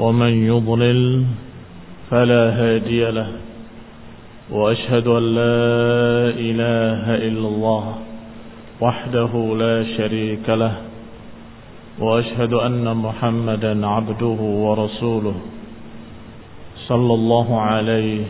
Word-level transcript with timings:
ومن 0.00 0.32
يضلل 0.46 1.24
فلا 2.10 2.44
هادي 2.60 3.10
له 3.10 3.28
وأشهد 4.50 5.06
أن 5.06 5.22
لا 5.34 5.60
إله 6.48 7.02
إلا 7.28 7.48
الله 7.48 7.84
وحده 8.80 9.32
لا 9.58 9.76
شريك 9.96 10.48
له 10.48 10.74
وأشهد 11.98 12.52
أن 12.52 12.96
محمدا 12.96 13.86
عبده 13.86 14.38
ورسوله 14.64 15.34
صلى 16.88 17.14
الله 17.14 17.60
عليه 17.60 18.24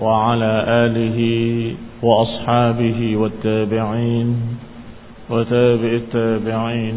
وعلى 0.00 0.52
آله 0.86 1.18
وأصحابه 2.02 3.16
والتابعين 3.16 4.28
وتابع 5.30 5.90
التابعين 6.02 6.96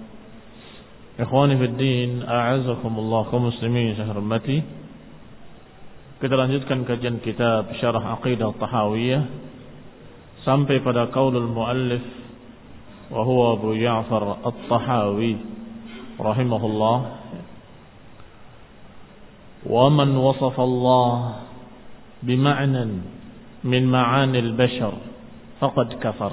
إخواني 1.20 1.54
في 1.58 1.64
الدين 1.64 2.10
أعزكم 2.28 2.92
الله 2.98 3.22
كمسلمين 3.32 3.96
شهر 3.96 4.20
متي 4.20 4.58
Kita 6.16 6.32
lanjutkan 6.32 6.88
kajian 6.88 7.20
kitab 7.20 7.68
Syarah 7.76 8.16
Aqidah 8.16 8.48
Tahawiyah 8.56 9.22
sampai 10.48 10.80
pada 10.80 11.12
qaulul 11.12 11.52
muallif 11.52 12.00
wa 13.12 13.20
huwa 13.20 13.60
Abu 13.60 13.76
Ja'far 13.76 14.40
At-Tahawi 14.40 15.36
rahimahullah 16.16 16.96
ومن 19.66 20.16
وصف 20.16 20.60
الله 20.60 21.34
بمعنى 22.22 22.84
من 23.64 23.82
معاني 23.90 24.38
البشر 24.38 24.92
فقد 25.60 25.88
كفر 25.98 26.32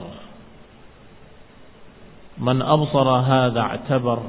من 2.37 2.61
أبصر 2.61 3.07
هذا 3.09 3.59
اعتبر 3.59 4.19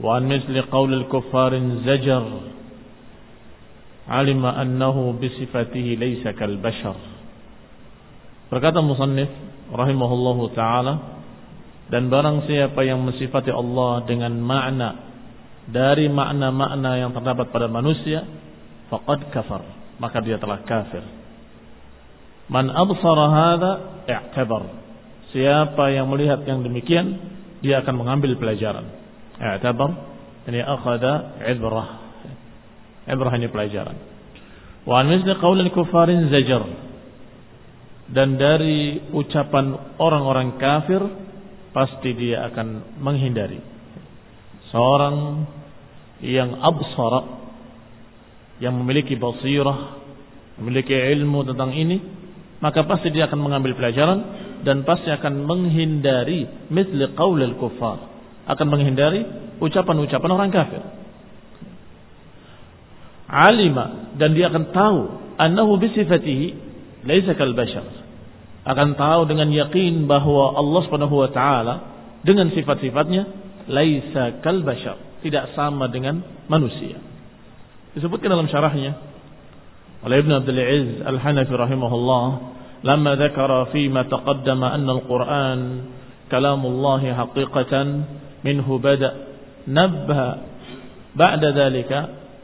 وعن 0.00 0.22
مثل 0.26 0.54
قول 0.74 0.90
الكفار 0.94 1.52
زجر 1.86 2.24
علم 4.08 4.42
أنه 4.46 4.96
بصفته 5.22 5.86
ليس 6.00 6.24
كالبشر 6.28 6.96
Berkata 8.44 8.78
musannif 8.78 9.26
rahimahullahu 9.72 10.52
taala 10.54 11.18
dan 11.90 12.06
barang 12.06 12.46
siapa 12.46 12.86
yang 12.86 13.02
mensifati 13.02 13.50
Allah 13.50 14.04
dengan 14.06 14.30
makna 14.38 14.94
dari 15.66 16.06
makna-makna 16.06 17.02
yang 17.02 17.10
terdapat 17.16 17.50
pada 17.50 17.66
manusia 17.66 18.22
faqad 18.92 19.26
kafar 19.32 19.64
maka 19.98 20.20
dia 20.22 20.38
telah 20.38 20.60
kafir 20.62 21.02
man 22.46 22.68
absara 22.68 23.26
hadza 23.32 23.72
i'tabar 24.06 24.70
siapa 25.32 25.90
yang 25.90 26.06
melihat 26.12 26.44
yang 26.44 26.62
demikian 26.62 27.16
dia 27.58 27.80
akan 27.80 28.06
mengambil 28.06 28.36
pelajaran 28.36 28.97
i'tabar 29.39 29.89
ini 30.47 30.59
akhada 30.59 31.39
ibrah 31.47 31.89
ibrah 33.07 33.33
ini 33.39 33.47
pelajaran. 33.47 33.97
wa 34.83 34.95
an 34.99 35.05
misli 35.07 35.31
qaulil 35.39 35.71
kufarin 35.71 36.27
dan 38.09 38.41
dari 38.41 38.99
ucapan 39.13 39.95
orang-orang 40.01 40.57
kafir 40.57 41.01
pasti 41.69 42.17
dia 42.17 42.49
akan 42.49 42.97
menghindari. 42.97 43.61
Seorang 44.73 45.45
yang 46.25 46.57
absara 46.57 47.21
yang 48.59 48.75
memiliki 48.81 49.13
basirah 49.13 50.01
memiliki 50.57 50.91
ilmu 50.91 51.47
tentang 51.53 51.71
ini 51.77 51.97
maka 52.59 52.83
pasti 52.83 53.13
dia 53.13 53.29
akan 53.29 53.39
mengambil 53.39 53.77
pelajaran 53.77 54.19
dan 54.65 54.83
pasti 54.83 55.13
akan 55.13 55.45
menghindari. 55.45 56.49
Misli 56.73 57.13
qaulil 57.13 57.55
kuffar 57.61 58.08
akan 58.49 58.67
menghindari 58.67 59.21
ucapan-ucapan 59.61 60.29
orang 60.33 60.49
kafir. 60.49 60.81
Alima 63.29 64.17
dan 64.17 64.33
dia 64.33 64.49
akan 64.49 64.73
tahu 64.73 64.99
annahu 65.37 65.77
bisifatihi 65.77 66.47
laisa 67.05 67.37
kal 67.37 67.53
bashar. 67.53 67.85
Akan 68.65 68.97
tahu 68.97 69.29
dengan 69.29 69.53
yakin 69.53 70.09
bahwa 70.09 70.57
Allah 70.57 70.81
Subhanahu 70.89 71.15
wa 71.15 71.29
taala 71.29 71.75
dengan 72.25 72.49
sifat-sifatnya 72.49 73.23
laisa 73.69 74.41
kal 74.41 74.65
bashar 74.65 74.97
tidak 75.21 75.53
sama 75.53 75.85
dengan 75.93 76.25
manusia. 76.49 76.97
Disebutkan 77.93 78.33
dalam 78.33 78.49
syarahnya 78.49 78.97
oleh 79.99 80.25
Ibn 80.25 80.31
Abdul 80.41 80.57
Aziz 80.57 80.97
Al-Hanafi 81.05 81.53
rahimahullah 81.53 82.25
lama 82.81 83.11
dzakara 83.19 83.69
fi 83.75 83.91
ma 83.91 84.07
taqaddama 84.07 84.73
anna 84.73 84.91
al-Qur'an 84.95 85.59
kalamullah 86.31 87.03
haqiqatan 87.03 87.87
nabbaha 88.43 90.29
ba'da 91.13 91.47
dhalika 91.51 91.99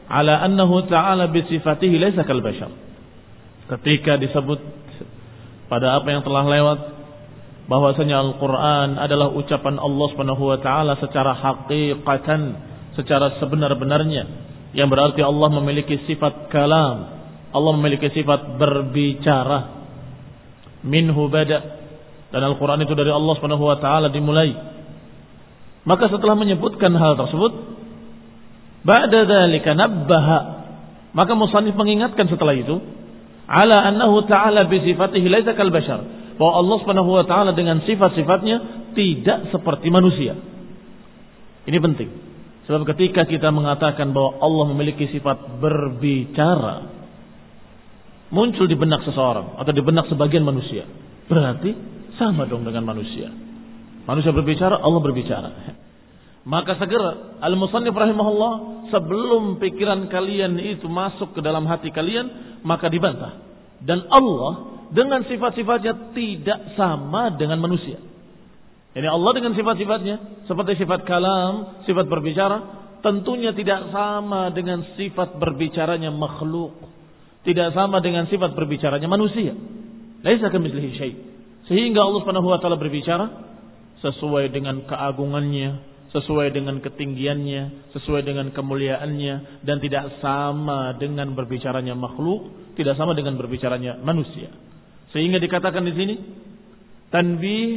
ala 0.06 0.42
annahu 0.46 0.86
ta'ala 0.86 1.30
bi 1.32 1.42
sifatihi 1.46 1.96
laysa 1.98 2.22
kal 2.22 2.40
bashar. 2.40 2.70
Ketika 3.66 4.14
disebut 4.20 4.60
pada 5.66 5.98
apa 5.98 6.06
yang 6.14 6.22
telah 6.22 6.46
lewat 6.46 6.78
bahwasanya 7.66 8.22
Al-Qur'an 8.22 8.94
adalah 8.94 9.34
ucapan 9.34 9.74
Allah 9.82 10.06
Subhanahu 10.14 10.42
wa 10.54 10.58
taala 10.62 10.94
secara 11.02 11.34
haqiqatan 11.34 12.42
secara 12.94 13.42
sebenar-benarnya 13.42 14.24
yang 14.78 14.86
berarti 14.86 15.18
Allah 15.26 15.50
memiliki 15.50 15.98
sifat 16.06 16.46
kalam 16.54 17.16
Allah 17.56 17.72
memiliki 17.80 18.12
sifat 18.12 18.60
berbicara. 18.60 19.72
Minhu 20.86 21.26
bada 21.32 21.58
dan 22.30 22.42
Al-Qur'an 22.44 22.78
itu 22.84 22.92
dari 22.92 23.10
Allah 23.10 23.32
Subhanahu 23.40 23.64
wa 23.64 23.78
taala 23.80 24.12
dimulai 24.12 24.75
maka 25.86 26.10
setelah 26.10 26.34
menyebutkan 26.34 26.92
hal 26.98 27.14
tersebut 27.14 27.52
ba'da 28.82 29.24
dzalika 29.24 29.72
nabbaha 29.72 30.38
maka 31.16 31.32
musannif 31.32 31.72
mengingatkan 31.78 32.28
setelah 32.28 32.52
itu 32.52 32.82
ala 33.46 33.86
annahu 33.88 34.26
ta'ala 34.26 34.66
bi 34.66 34.82
sifatihi 34.82 35.26
laisa 35.30 35.54
kal 35.54 35.70
bashar 35.70 36.26
bahwa 36.36 36.52
Allah 36.60 36.76
Subhanahu 36.84 37.10
wa 37.10 37.24
taala 37.24 37.56
dengan 37.56 37.80
sifat-sifatnya 37.84 38.56
tidak 38.92 39.52
seperti 39.52 39.88
manusia. 39.88 40.36
Ini 41.66 41.78
penting. 41.80 42.10
Sebab 42.68 42.84
ketika 42.94 43.24
kita 43.24 43.48
mengatakan 43.50 44.12
bahwa 44.12 44.38
Allah 44.38 44.64
memiliki 44.74 45.08
sifat 45.10 45.58
berbicara, 45.58 46.92
muncul 48.30 48.68
di 48.68 48.76
benak 48.76 49.02
seseorang 49.08 49.56
atau 49.58 49.72
di 49.72 49.82
benak 49.82 50.06
sebagian 50.12 50.44
manusia. 50.44 50.84
Berarti 51.26 51.72
sama 52.20 52.44
dong 52.46 52.68
dengan 52.68 52.84
manusia. 52.84 53.32
Manusia 54.06 54.30
berbicara, 54.30 54.78
Allah 54.78 55.00
berbicara. 55.02 55.50
Maka 56.46 56.78
segera 56.78 57.42
Al-Musannif 57.42 57.90
rahimahullah 57.90 58.86
sebelum 58.94 59.58
pikiran 59.58 60.06
kalian 60.06 60.54
itu 60.62 60.86
masuk 60.86 61.34
ke 61.34 61.40
dalam 61.42 61.66
hati 61.66 61.90
kalian, 61.90 62.58
maka 62.62 62.86
dibantah. 62.86 63.42
Dan 63.82 64.06
Allah 64.06 64.78
dengan 64.94 65.26
sifat-sifatnya 65.26 66.14
tidak 66.14 66.78
sama 66.78 67.34
dengan 67.34 67.58
manusia. 67.58 67.98
Ini 68.94 69.10
Allah 69.10 69.30
dengan 69.34 69.52
sifat-sifatnya 69.58 70.46
seperti 70.46 70.86
sifat 70.86 71.02
kalam, 71.02 71.82
sifat 71.84 72.06
berbicara, 72.06 72.56
tentunya 73.02 73.50
tidak 73.52 73.90
sama 73.90 74.54
dengan 74.54 74.86
sifat 74.94 75.36
berbicaranya 75.42 76.14
makhluk. 76.14 76.78
Tidak 77.42 77.74
sama 77.74 77.98
dengan 77.98 78.30
sifat 78.30 78.54
berbicaranya 78.54 79.10
manusia. 79.10 79.50
Laisa 80.22 80.46
kamitslihi 80.50 80.90
syai. 80.94 81.12
Sehingga 81.66 82.06
Allah 82.06 82.22
Subhanahu 82.22 82.50
wa 82.50 82.58
taala 82.62 82.78
berbicara 82.78 83.26
sesuai 84.06 84.54
dengan 84.54 84.86
keagungannya, 84.86 85.82
sesuai 86.14 86.54
dengan 86.54 86.78
ketinggiannya, 86.78 87.90
sesuai 87.90 88.22
dengan 88.22 88.54
kemuliaannya 88.54 89.66
dan 89.66 89.76
tidak 89.82 90.22
sama 90.22 90.94
dengan 90.94 91.34
berbicaranya 91.34 91.98
makhluk, 91.98 92.72
tidak 92.78 92.94
sama 92.94 93.18
dengan 93.18 93.34
berbicaranya 93.34 93.98
manusia. 93.98 94.54
Sehingga 95.10 95.42
dikatakan 95.42 95.82
di 95.82 95.94
sini 95.98 96.14
tanbih 97.10 97.70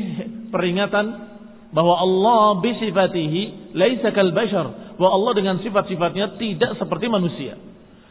peringatan 0.54 1.06
bahwa 1.74 1.96
Allah 1.98 2.62
bisifatihi 2.62 3.74
laisa 3.74 4.14
kal 4.14 4.30
bashar, 4.34 4.98
bahwa 4.98 5.12
Allah 5.18 5.34
dengan 5.34 5.56
sifat-sifatnya 5.66 6.38
tidak 6.38 6.78
seperti 6.78 7.06
manusia. 7.10 7.58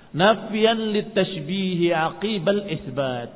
Nafian 0.09 0.91
litashbihi 0.95 1.93
aqibal 1.93 2.65
isbat. 2.73 3.31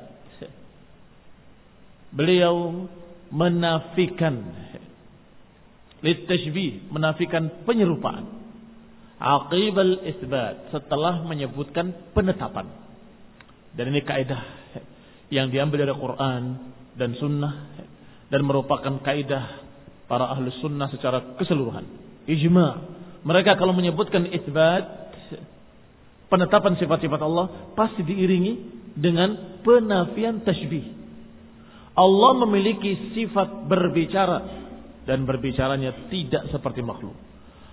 Beliau 2.13 2.85
menafikan 3.33 4.37
Litashbih 6.03 6.91
menafikan 6.91 7.63
penyerupaan. 7.63 8.27
Aqibal 9.23 10.03
isbat 10.03 10.75
setelah 10.75 11.23
menyebutkan 11.23 11.95
penetapan. 12.11 12.67
Dan 13.79 13.95
ini 13.95 14.03
kaidah 14.03 14.43
yang 15.31 15.55
diambil 15.55 15.87
dari 15.87 15.95
Quran 15.95 16.43
dan 16.99 17.15
Sunnah 17.23 17.55
dan 18.35 18.43
merupakan 18.43 18.99
kaidah 18.99 19.63
para 20.11 20.27
ahli 20.35 20.51
sunnah 20.59 20.91
secara 20.91 21.39
keseluruhan. 21.39 21.87
Ijma. 22.27 22.69
Mereka 23.23 23.55
kalau 23.55 23.71
menyebutkan 23.71 24.27
isbat 24.27 25.15
penetapan 26.27 26.75
sifat-sifat 26.83 27.21
Allah 27.23 27.71
pasti 27.79 28.03
diiringi 28.03 28.53
dengan 28.99 29.63
penafian 29.63 30.43
tashbih. 30.43 31.02
Allah 31.93 32.33
memiliki 32.45 33.13
sifat 33.13 33.69
berbicara 33.69 34.39
dan 35.05 35.29
berbicaranya 35.29 36.09
tidak 36.09 36.49
seperti 36.49 36.81
makhluk. 36.81 37.17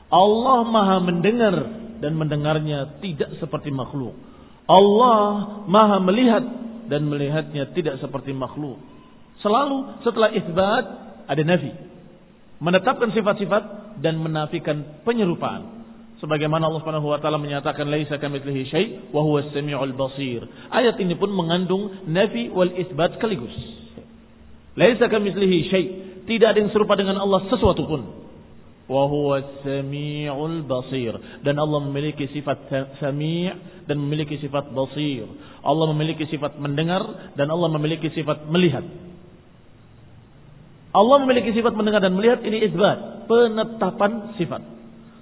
Allah 0.09 0.65
maha 0.65 0.97
mendengar 0.99 1.55
dan 2.01 2.17
mendengarnya 2.17 2.99
tidak 2.99 3.37
seperti 3.37 3.69
makhluk. 3.69 4.17
Allah 4.65 5.61
maha 5.69 5.97
melihat 6.01 6.43
dan 6.89 7.05
melihatnya 7.05 7.69
tidak 7.77 8.01
seperti 8.01 8.33
makhluk. 8.33 8.81
Selalu 9.39 10.03
setelah 10.03 10.29
isbat 10.33 10.85
ada 11.29 11.43
nafi. 11.45 11.71
Menetapkan 12.59 13.13
sifat-sifat 13.15 13.63
dan 14.03 14.19
menafikan 14.19 15.05
penyerupaan. 15.07 15.79
Sebagaimana 16.19 16.67
Allah 16.67 16.83
Subhanahu 16.83 17.07
wa 17.15 17.19
taala 17.23 17.39
menyatakan 17.39 17.87
laisa 17.87 18.19
kamitslihi 18.19 18.61
syai 18.67 18.85
wa 19.15 19.23
huwas 19.23 19.47
samiul 19.55 19.95
basir. 19.95 20.43
Ayat 20.67 20.99
ini 20.99 21.15
pun 21.15 21.31
mengandung 21.31 22.03
nafi 22.11 22.51
wal 22.51 22.75
isbat 22.75 23.15
sekaligus. 23.15 23.55
Laisa 24.79 25.11
kamitslihi 25.11 25.57
syai 25.67 25.85
tidak 26.23 26.55
ada 26.55 26.59
yang 26.63 26.71
serupa 26.71 26.95
dengan 26.95 27.19
Allah 27.19 27.43
sesuatu 27.51 27.83
pun. 27.83 28.01
Wa 28.87 29.03
huwa 29.05 29.43
sami'ul 29.61 30.63
basir. 30.63 31.13
Dan 31.43 31.59
Allah 31.59 31.83
memiliki 31.83 32.31
sifat 32.31 32.71
sami' 32.97 33.51
dan 33.85 33.99
memiliki 33.99 34.39
sifat 34.39 34.71
basir. 34.71 35.27
Allah 35.61 35.85
memiliki 35.91 36.23
sifat 36.31 36.55
mendengar 36.57 37.33
dan 37.35 37.51
Allah 37.51 37.69
memiliki 37.75 38.07
sifat 38.15 38.47
melihat. 38.47 38.87
Allah 40.89 41.17
memiliki 41.21 41.53
sifat 41.53 41.77
mendengar 41.77 42.01
dan 42.01 42.17
melihat 42.17 42.41
ini 42.41 42.65
isbat, 42.65 43.29
penetapan 43.29 44.33
sifat. 44.41 44.61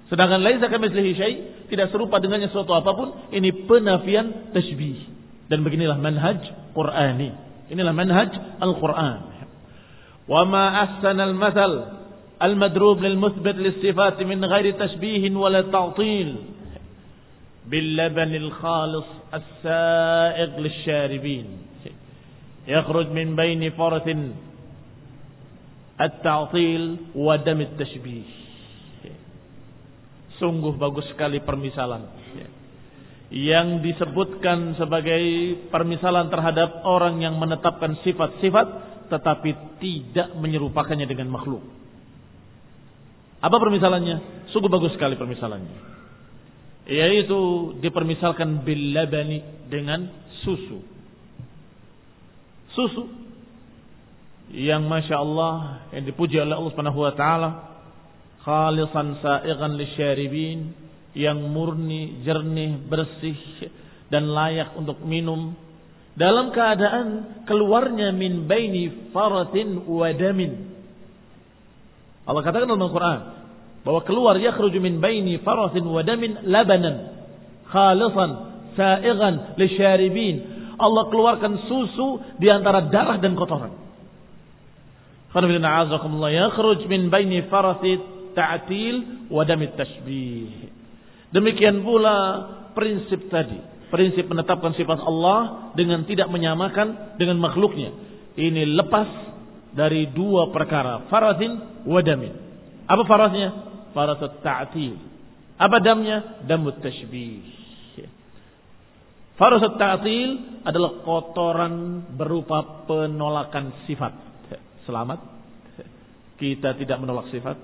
Sedangkan 0.08 0.40
laisa 0.40 0.72
kamitslihi 0.72 1.12
syai, 1.12 1.34
tidak 1.68 1.92
serupa 1.92 2.16
dengannya 2.16 2.48
sesuatu 2.48 2.72
apa 2.72 2.90
pun, 2.96 3.08
ini 3.36 3.68
penafian 3.68 4.56
tasbih. 4.56 4.96
Dan 5.52 5.60
beginilah 5.60 6.00
manhaj 6.00 6.40
Qur'ani. 6.72 7.28
Inilah 7.68 7.92
manhaj 7.92 8.32
Al-Qur'an. 8.64 9.37
وما 10.27 10.83
أحسن 10.83 11.19
المثل 11.19 11.73
المدروب 12.43 12.97
للمثبت 13.03 13.55
للصفات 13.55 14.23
من 14.23 14.45
غير 14.45 14.71
تشبيه 14.71 15.35
ولا 15.35 15.61
تعطيل 15.61 16.35
باللبن 17.67 18.35
الخالص 18.35 19.05
السائغ 19.33 20.49
للشاربين 20.59 21.45
يخرج 22.67 23.07
من 23.11 23.35
بين 23.35 23.69
فرث 23.69 24.07
التعطيل 26.01 26.83
ودم 27.15 27.59
التشبيه 27.61 28.43
Sungguh 30.33 30.75
bagus 30.75 31.07
sekali 31.13 31.39
permisalan 31.45 32.03
yang 33.33 33.81
disebutkan 33.81 34.77
sebagai 34.77 35.21
permisalan 35.73 36.29
terhadap 36.29 36.85
orang 36.85 37.17
yang 37.17 37.41
menetapkan 37.41 37.97
sifat-sifat 38.05 38.67
tetapi 39.08 39.80
tidak 39.80 40.36
menyerupakannya 40.36 41.08
dengan 41.08 41.32
makhluk. 41.32 41.64
Apa 43.38 43.56
permisalannya? 43.58 44.48
Sungguh 44.50 44.70
bagus 44.70 44.94
sekali 44.94 45.14
permisalannya. 45.14 45.98
Yaitu 46.88 47.38
dipermisalkan 47.84 48.64
bil 48.64 48.96
labani 48.96 49.44
dengan 49.68 50.08
susu. 50.40 50.80
Susu 52.72 53.04
yang 54.48 54.88
masya 54.88 55.20
Allah 55.20 55.84
yang 55.92 56.08
dipuji 56.08 56.40
oleh 56.40 56.56
Allah 56.56 56.72
Subhanahu 56.72 57.04
wa 57.04 57.12
taala 57.12 57.50
khalisan 58.40 59.20
sa'igan 59.20 59.76
yang 61.12 61.38
murni, 61.52 62.24
jernih, 62.24 62.80
bersih 62.88 63.36
dan 64.08 64.28
layak 64.28 64.72
untuk 64.78 65.02
minum 65.04 65.52
dalam 66.18 66.50
keadaan 66.50 67.06
keluarnya 67.46 68.10
min 68.10 68.50
baini 68.50 69.14
faratin 69.14 69.86
wa 69.86 70.10
damin. 70.10 70.66
Allah 72.26 72.42
katakan 72.42 72.66
dalam 72.66 72.82
Al-Quran 72.82 73.20
bahwa 73.86 74.00
keluar 74.02 74.34
yakhruju 74.36 74.82
min 74.82 74.98
baini 74.98 75.38
faratin 75.46 75.86
wa 75.86 76.02
damin 76.02 76.42
labanan 76.50 77.22
khalisan 77.70 78.30
sa'igan 78.74 79.54
lisyaribin. 79.54 80.58
Allah 80.78 81.06
keluarkan 81.10 81.66
susu 81.70 82.22
di 82.38 82.50
antara 82.50 82.90
darah 82.90 83.18
dan 83.22 83.38
kotoran. 83.38 83.74
Khana 85.30 86.28
yakhruj 86.34 86.82
min 86.90 87.14
baini 87.14 87.46
faratit 87.46 88.34
ta'til 88.34 89.28
wa 89.30 89.46
tashbih. 89.46 90.70
Demikian 91.30 91.86
pula 91.86 92.16
prinsip 92.74 93.26
tadi 93.30 93.77
prinsip 93.88 94.28
menetapkan 94.28 94.76
sifat 94.76 95.00
Allah 95.00 95.72
dengan 95.76 96.04
tidak 96.04 96.28
menyamakan 96.28 97.18
dengan 97.20 97.40
makhluknya. 97.40 97.92
Ini 98.38 98.64
lepas 98.78 99.08
dari 99.74 100.08
dua 100.12 100.52
perkara, 100.52 101.08
farasin 101.12 101.84
wadamin. 101.84 102.32
Apa 102.88 103.02
farasnya? 103.04 103.48
Farasat 103.92 104.40
ta'til. 104.40 104.96
Apa 105.60 105.76
damnya? 105.82 106.44
Damut 106.48 106.80
tashbih. 106.80 107.44
Farasat 109.36 109.78
ta'til 109.78 110.62
adalah 110.66 111.04
kotoran 111.04 112.04
berupa 112.16 112.88
penolakan 112.88 113.86
sifat. 113.86 114.14
Selamat. 114.82 115.20
Kita 116.40 116.74
tidak 116.78 116.98
menolak 117.02 117.28
sifat. 117.30 117.56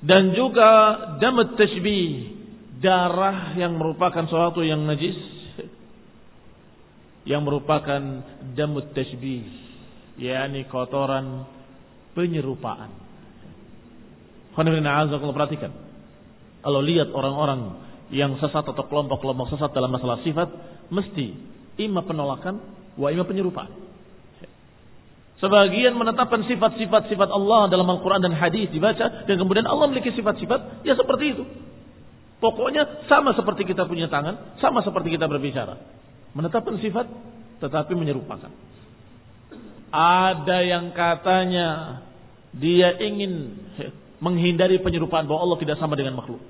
Dan 0.00 0.32
juga 0.32 0.68
damut 1.20 1.58
tashbih 1.60 2.39
darah 2.80 3.54
yang 3.60 3.76
merupakan 3.76 4.24
sesuatu 4.24 4.64
yang 4.64 4.80
najis 4.88 5.16
yang 7.28 7.44
merupakan 7.44 8.00
damut 8.56 8.96
tashbih 8.96 9.44
yakni 10.16 10.64
kotoran 10.68 11.44
penyerupaan. 12.16 12.90
kalau 14.56 15.32
perhatikan. 15.36 15.72
Kalau 16.60 16.80
lihat 16.84 17.08
orang-orang 17.12 17.80
yang 18.12 18.36
sesat 18.36 18.66
atau 18.66 18.84
kelompok-kelompok 18.84 19.56
sesat 19.56 19.72
dalam 19.72 19.88
masalah 19.94 20.20
sifat, 20.20 20.48
mesti 20.92 21.32
ima 21.80 22.04
penolakan, 22.04 22.60
wa 23.00 23.08
ima 23.08 23.24
penyerupaan. 23.24 23.72
Sebagian 25.40 25.96
menetapkan 25.96 26.44
sifat-sifat 26.44 27.08
sifat 27.08 27.28
Allah 27.32 27.72
dalam 27.72 27.88
Al-Quran 27.88 28.20
dan 28.20 28.36
hadis 28.36 28.68
dibaca 28.68 29.24
dan 29.24 29.34
kemudian 29.40 29.64
Allah 29.64 29.88
memiliki 29.88 30.12
sifat-sifat 30.12 30.84
ya 30.84 30.92
seperti 30.92 31.32
itu. 31.32 31.44
Pokoknya 32.40 33.04
sama 33.04 33.36
seperti 33.36 33.68
kita 33.68 33.84
punya 33.84 34.08
tangan, 34.08 34.56
sama 34.58 34.80
seperti 34.80 35.12
kita 35.12 35.28
berbicara. 35.28 35.76
Menetapkan 36.32 36.80
sifat 36.80 37.06
tetapi 37.60 37.92
menyerupakan. 37.92 38.48
Ada 39.92 40.58
yang 40.64 40.96
katanya 40.96 42.00
dia 42.56 42.96
ingin 42.96 43.60
menghindari 44.24 44.80
penyerupaan 44.80 45.28
bahwa 45.28 45.44
Allah 45.44 45.58
tidak 45.60 45.76
sama 45.76 45.94
dengan 45.94 46.16
makhluk. 46.16 46.40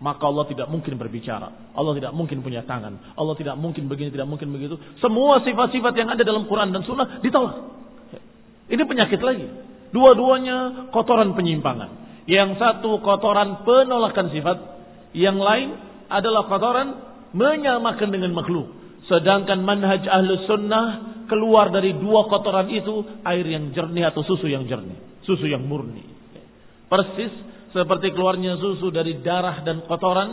Maka 0.00 0.24
Allah 0.24 0.48
tidak 0.48 0.66
mungkin 0.72 0.96
berbicara. 0.96 1.76
Allah 1.76 1.92
tidak 1.92 2.16
mungkin 2.16 2.40
punya 2.40 2.64
tangan. 2.64 3.12
Allah 3.12 3.36
tidak 3.36 3.60
mungkin 3.60 3.84
begini, 3.84 4.08
tidak 4.08 4.32
mungkin 4.32 4.48
begitu. 4.48 4.80
Semua 4.96 5.44
sifat-sifat 5.44 5.92
yang 5.92 6.08
ada 6.08 6.24
dalam 6.24 6.48
Quran 6.48 6.72
dan 6.72 6.80
Sunnah 6.88 7.20
ditolak. 7.20 7.68
Ini 8.70 8.80
penyakit 8.80 9.20
lagi. 9.20 9.44
Dua-duanya 9.92 10.88
kotoran 10.94 11.36
penyimpangan. 11.36 12.24
Yang 12.24 12.56
satu 12.56 13.02
kotoran 13.04 13.66
penolakan 13.68 14.32
sifat. 14.32 14.58
Yang 15.16 15.38
lain 15.42 15.68
adalah 16.10 16.46
kotoran 16.46 16.88
menyamakan 17.34 18.08
dengan 18.10 18.34
makhluk. 18.34 18.66
Sedangkan 19.06 19.62
manhaj 19.62 20.06
ahlu 20.06 20.46
sunnah 20.46 20.86
keluar 21.26 21.70
dari 21.70 21.94
dua 21.98 22.26
kotoran 22.26 22.70
itu 22.70 23.22
air 23.26 23.46
yang 23.46 23.70
jernih 23.70 24.10
atau 24.10 24.22
susu 24.26 24.46
yang 24.50 24.66
jernih. 24.66 24.98
Susu 25.26 25.46
yang 25.46 25.62
murni. 25.66 26.02
Persis 26.90 27.30
seperti 27.70 28.10
keluarnya 28.10 28.58
susu 28.58 28.90
dari 28.90 29.22
darah 29.22 29.62
dan 29.62 29.86
kotoran, 29.86 30.30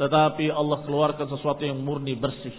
tetapi 0.00 0.48
Allah 0.48 0.80
keluarkan 0.88 1.28
sesuatu 1.28 1.60
yang 1.60 1.80
murni 1.80 2.16
bersih. 2.16 2.56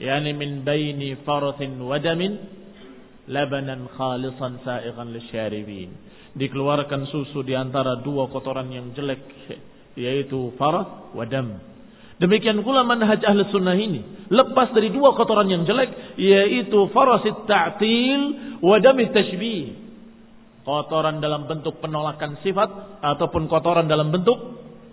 Yani 0.00 0.32
min 0.32 0.64
baini 0.64 1.20
farathin 1.28 1.76
wadamin 1.76 2.40
labanan 3.28 3.84
khalisan 3.92 4.64
sa'iqan 4.64 5.12
lisyaribin. 5.12 5.92
Dikeluarkan 6.32 7.12
susu 7.12 7.44
di 7.44 7.52
antara 7.52 8.00
dua 8.00 8.32
kotoran 8.32 8.72
yang 8.72 8.96
jelek 8.96 9.20
yaitu 9.94 10.54
farat 10.58 11.14
wadam. 11.14 11.58
Demikian 12.20 12.60
pula 12.60 12.84
manhaj 12.84 13.24
ahli 13.24 13.48
sunnah 13.48 13.72
ini. 13.72 14.28
Lepas 14.28 14.76
dari 14.76 14.92
dua 14.92 15.16
kotoran 15.16 15.48
yang 15.48 15.64
jelek. 15.64 16.20
Yaitu 16.20 16.92
farasit 16.92 17.48
ta'til 17.48 18.22
wadamit 18.60 19.16
tashbih 19.16 19.80
kotoran 20.60 21.24
dalam 21.24 21.48
bentuk 21.48 21.80
penolakan 21.80 22.36
sifat 22.44 23.00
ataupun 23.00 23.48
kotoran 23.48 23.88
dalam 23.88 24.12
bentuk 24.12 24.36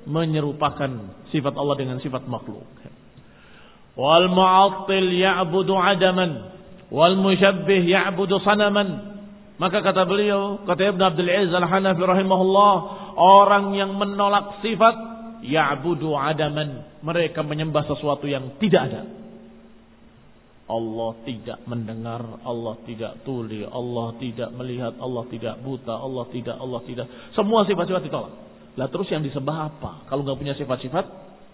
menyerupakan 0.08 0.92
sifat 1.36 1.54
Allah 1.54 1.76
dengan 1.76 2.00
sifat 2.00 2.24
makhluk. 2.32 2.64
Wal 4.00 4.32
mu'attil 4.32 5.12
ya'budu 5.12 5.76
adaman 5.76 6.32
wal 6.88 7.20
musyabbih 7.20 7.84
ya'budu 7.84 8.40
sanaman. 8.46 9.17
Maka 9.58 9.82
kata 9.82 10.06
beliau, 10.06 10.62
kata 10.70 10.94
Ibn 10.94 11.02
Abdul 11.02 11.30
Aziz 11.34 11.50
Al-Hanafi 11.50 12.02
rahimahullah, 12.02 12.74
orang 13.18 13.74
yang 13.74 13.98
menolak 13.98 14.62
sifat 14.62 14.96
ya'budu 15.42 16.14
adaman, 16.14 17.02
mereka 17.02 17.42
menyembah 17.42 17.90
sesuatu 17.90 18.30
yang 18.30 18.62
tidak 18.62 18.82
ada. 18.94 19.02
Allah 20.68 21.12
tidak 21.24 21.64
mendengar, 21.66 22.22
Allah 22.44 22.76
tidak 22.84 23.24
tuli, 23.24 23.64
Allah 23.64 24.14
tidak 24.20 24.52
melihat, 24.54 24.94
Allah 25.00 25.24
tidak 25.32 25.56
buta, 25.64 25.96
Allah 25.96 26.26
tidak, 26.30 26.56
Allah 26.60 26.82
tidak. 26.84 27.08
Semua 27.34 27.64
sifat-sifat 27.66 28.04
ditolak. 28.04 28.34
Lah 28.78 28.88
terus 28.92 29.10
yang 29.10 29.24
disembah 29.24 29.74
apa? 29.74 30.06
Kalau 30.12 30.22
nggak 30.28 30.38
punya 30.38 30.54
sifat-sifat, 30.60 31.06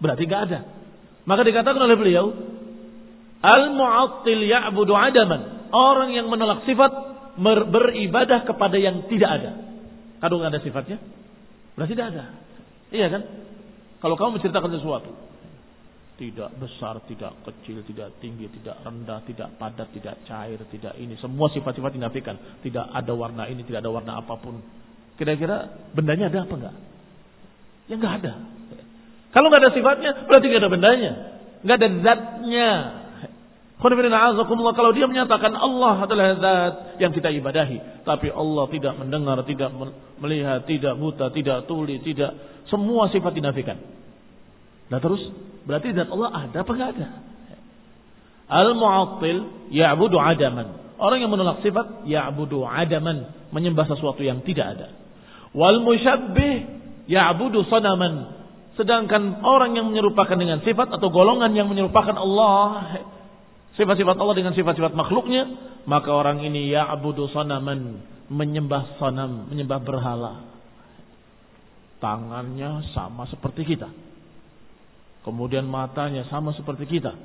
berarti 0.02 0.24
nggak 0.28 0.44
ada. 0.50 0.60
Maka 1.24 1.42
dikatakan 1.46 1.80
oleh 1.80 1.96
beliau, 1.96 2.26
Al-mu'attil 3.44 4.44
ya'budu 4.50 4.92
adaman. 4.98 5.72
Orang 5.72 6.12
yang 6.12 6.28
menolak 6.28 6.66
sifat 6.66 7.13
beribadah 7.42 8.46
kepada 8.46 8.78
yang 8.78 9.10
tidak 9.10 9.30
ada. 9.42 9.52
Kalau 10.22 10.40
nggak 10.40 10.52
ada 10.56 10.62
sifatnya, 10.64 10.98
berarti 11.76 11.94
tidak 11.98 12.10
ada. 12.16 12.24
Iya 12.94 13.08
kan? 13.10 13.22
Kalau 14.00 14.16
kamu 14.20 14.40
menceritakan 14.40 14.72
sesuatu, 14.78 15.12
tidak 16.14 16.54
besar, 16.62 17.02
tidak 17.10 17.34
kecil, 17.42 17.82
tidak 17.90 18.14
tinggi, 18.22 18.46
tidak 18.62 18.78
rendah, 18.86 19.20
tidak 19.26 19.50
padat, 19.58 19.90
tidak 19.98 20.16
cair, 20.30 20.62
tidak 20.70 20.94
ini. 21.02 21.18
Semua 21.18 21.50
sifat-sifat 21.50 21.98
dinafikan. 21.98 22.38
Tidak 22.62 22.86
ada 22.94 23.14
warna 23.18 23.50
ini, 23.50 23.66
tidak 23.66 23.82
ada 23.82 23.92
warna 23.92 24.22
apa 24.22 24.38
pun. 24.38 24.62
Kira-kira 25.18 25.90
bendanya 25.92 26.30
ada 26.30 26.46
apa 26.46 26.54
enggak? 26.54 26.76
Ya 27.90 27.96
enggak 27.98 28.14
ada. 28.22 28.34
Kalau 29.34 29.48
enggak 29.50 29.62
ada 29.66 29.72
sifatnya, 29.74 30.12
berarti 30.30 30.46
enggak 30.48 30.62
ada 30.62 30.72
bendanya. 30.72 31.12
Enggak 31.66 31.78
ada 31.82 31.90
zatnya. 32.06 32.70
Kalau 33.84 34.92
dia 34.96 35.08
menyatakan 35.12 35.52
Allah 35.52 36.08
adalah 36.08 36.28
zat 36.40 36.74
yang 37.04 37.12
kita 37.12 37.28
ibadahi. 37.36 38.08
Tapi 38.08 38.32
Allah 38.32 38.64
tidak 38.72 38.96
mendengar, 38.96 39.44
tidak 39.44 39.76
melihat, 40.24 40.64
tidak 40.64 40.96
buta, 40.96 41.28
tidak 41.36 41.68
tuli, 41.68 42.00
tidak. 42.00 42.32
Semua 42.72 43.12
sifat 43.12 43.36
dinafikan. 43.36 43.76
Nah 44.88 45.04
terus 45.04 45.20
berarti 45.68 45.92
zat 45.92 46.08
Allah 46.08 46.32
ada 46.32 46.64
apa 46.64 46.72
enggak 46.72 46.90
ada? 46.96 47.08
Al-mu'attil 48.48 49.68
ya'budu 49.76 50.16
adaman. 50.16 50.96
Orang 50.96 51.20
yang 51.20 51.32
menolak 51.36 51.60
sifat 51.60 52.08
ya'budu 52.08 52.64
adaman, 52.64 53.52
menyembah 53.52 53.84
sesuatu 53.92 54.24
yang 54.24 54.48
tidak 54.48 54.80
ada. 54.80 54.88
Wal 55.52 55.84
musyabbih 55.84 56.56
ya'budu 57.12 57.68
sanaman. 57.68 58.32
Sedangkan 58.80 59.44
orang 59.44 59.76
yang 59.76 59.92
menyerupakan 59.92 60.40
dengan 60.40 60.64
sifat 60.64 60.88
atau 60.88 61.12
golongan 61.12 61.52
yang 61.52 61.68
menyerupakan 61.68 62.16
Allah 62.16 63.04
sifat-sifat 63.76 64.16
Allah 64.18 64.36
dengan 64.38 64.54
sifat-sifat 64.54 64.94
makhluknya, 64.94 65.44
maka 65.90 66.10
orang 66.14 66.42
ini 66.46 66.70
ya'budu 66.74 67.30
sanaman, 67.34 68.02
menyembah 68.30 68.98
sanam, 68.98 69.50
menyembah 69.50 69.80
berhala. 69.82 70.34
Tangannya 72.04 72.92
sama 72.92 73.24
seperti 73.32 73.64
kita 73.64 73.88
Kemudian 75.24 75.66
matanya 75.66 76.28
sama 76.28 76.52
seperti 76.52 76.86
kita. 76.86 77.16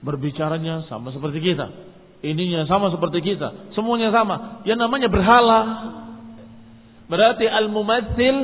Berbicaranya 0.00 0.88
sama 0.88 1.12
seperti 1.12 1.44
kita. 1.44 1.66
Ininya 2.24 2.64
sama 2.64 2.88
seperti 2.88 3.20
kita. 3.20 3.72
Semuanya 3.76 4.08
sama. 4.08 4.64
Yang 4.64 4.80
namanya 4.80 5.08
berhala. 5.12 5.60
Berarti 7.04 7.44
al-mumatsil 7.44 8.36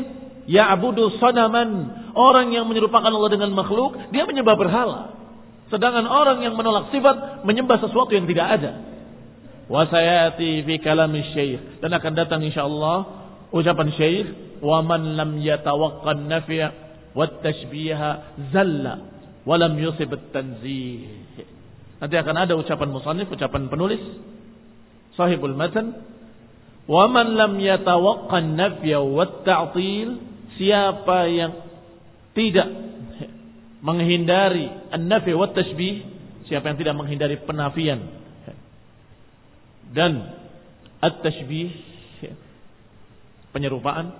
ya'budu 0.44 1.16
sanaman. 1.16 1.96
Orang 2.12 2.52
yang 2.52 2.68
menyerupakan 2.68 3.08
Allah 3.08 3.32
dengan 3.32 3.56
makhluk, 3.56 4.12
dia 4.12 4.28
menyembah 4.28 4.56
berhala. 4.56 5.00
Sedangkan 5.70 6.06
orang 6.10 6.42
yang 6.42 6.58
menolak 6.58 6.90
sifat 6.90 7.46
menyembah 7.46 7.78
sesuatu 7.78 8.10
yang 8.10 8.26
tidak 8.26 8.46
ada. 8.58 8.72
Wasayati 9.70 10.66
fi 10.66 10.74
kalami 10.82 11.22
syekh. 11.30 11.78
Dan 11.78 11.94
akan 11.94 12.12
datang 12.18 12.42
insyaAllah 12.42 12.98
ucapan 13.54 13.88
syekh. 13.94 14.26
Waman 14.60 15.16
lam 15.16 15.40
yatawakkan 15.40 16.26
nafi'a 16.26 16.68
wa 17.14 17.24
tashbiha 17.40 18.10
zalla. 18.50 18.94
wa 19.46 19.54
lam 19.56 19.72
yusib 19.78 20.10
tanzih. 20.34 21.06
Nanti 22.02 22.16
akan 22.18 22.36
ada 22.36 22.58
ucapan 22.58 22.90
musannif, 22.90 23.30
ucapan 23.30 23.70
penulis. 23.70 24.02
Sahibul 25.14 25.54
matan. 25.54 26.02
Waman 26.90 27.38
lam 27.38 27.54
yatawaqqan 27.62 28.58
nafya 28.58 28.98
wa 28.98 29.22
at 29.22 29.46
ta'til 29.46 30.08
Siapa 30.58 31.18
yang 31.30 31.52
tidak 32.36 32.68
menghindari 33.80 34.68
an-nafi 34.92 35.32
wat 35.36 35.56
tashbih 35.56 36.04
siapa 36.48 36.68
yang 36.72 36.78
tidak 36.80 36.94
menghindari 36.96 37.36
penafian 37.42 38.20
dan 39.90 40.12
at-tashbih 41.02 41.68
penyerupaan 43.50 44.14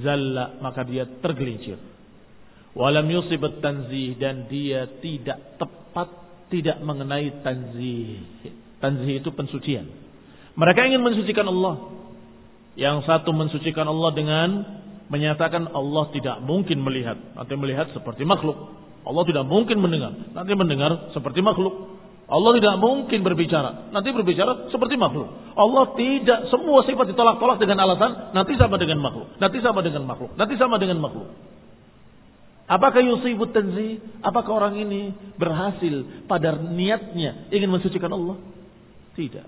zalla 0.00 0.56
maka 0.64 0.82
dia 0.82 1.04
tergelincir. 1.20 1.76
Walam 2.76 3.08
yusibat 3.08 3.60
tanzih 3.64 4.20
dan 4.20 4.48
dia 4.48 4.84
tidak 5.00 5.56
tepat 5.56 6.08
tidak 6.52 6.76
mengenai 6.84 7.40
tanzih. 7.40 8.20
Tanzih 8.80 9.24
itu 9.24 9.30
pensucian. 9.32 9.88
Mereka 10.56 10.80
ingin 10.88 11.00
mensucikan 11.00 11.48
Allah. 11.48 11.92
Yang 12.76 13.08
satu 13.08 13.32
mensucikan 13.32 13.88
Allah 13.88 14.10
dengan 14.12 14.48
menyatakan 15.06 15.70
Allah 15.70 16.10
tidak 16.10 16.42
mungkin 16.42 16.82
melihat. 16.82 17.18
Nanti 17.34 17.54
melihat 17.54 17.90
seperti 17.94 18.26
makhluk. 18.26 18.56
Allah 19.06 19.22
tidak 19.22 19.44
mungkin 19.46 19.78
mendengar. 19.78 20.12
Nanti 20.34 20.52
mendengar 20.58 21.14
seperti 21.14 21.38
makhluk. 21.42 21.94
Allah 22.26 22.58
tidak 22.58 22.74
mungkin 22.82 23.22
berbicara. 23.22 23.94
Nanti 23.94 24.10
berbicara 24.10 24.66
seperti 24.74 24.98
makhluk. 24.98 25.30
Allah 25.54 25.94
tidak 25.94 26.50
semua 26.50 26.82
sifat 26.82 27.14
ditolak-tolak 27.14 27.62
dengan 27.62 27.86
alasan 27.86 28.34
nanti 28.34 28.58
sama 28.58 28.74
dengan 28.82 28.98
makhluk. 28.98 29.38
Nanti 29.38 29.62
sama 29.62 29.78
dengan 29.86 30.02
makhluk. 30.10 30.34
Nanti 30.34 30.54
sama 30.58 30.76
dengan 30.82 30.98
makhluk. 30.98 31.30
Apakah 32.66 32.98
yusibut 32.98 33.54
tanzih? 33.54 34.02
Apakah 34.26 34.58
orang 34.58 34.74
ini 34.74 35.14
berhasil 35.38 36.26
pada 36.26 36.58
niatnya 36.58 37.46
ingin 37.54 37.70
mensucikan 37.70 38.10
Allah? 38.10 38.42
Tidak. 39.14 39.46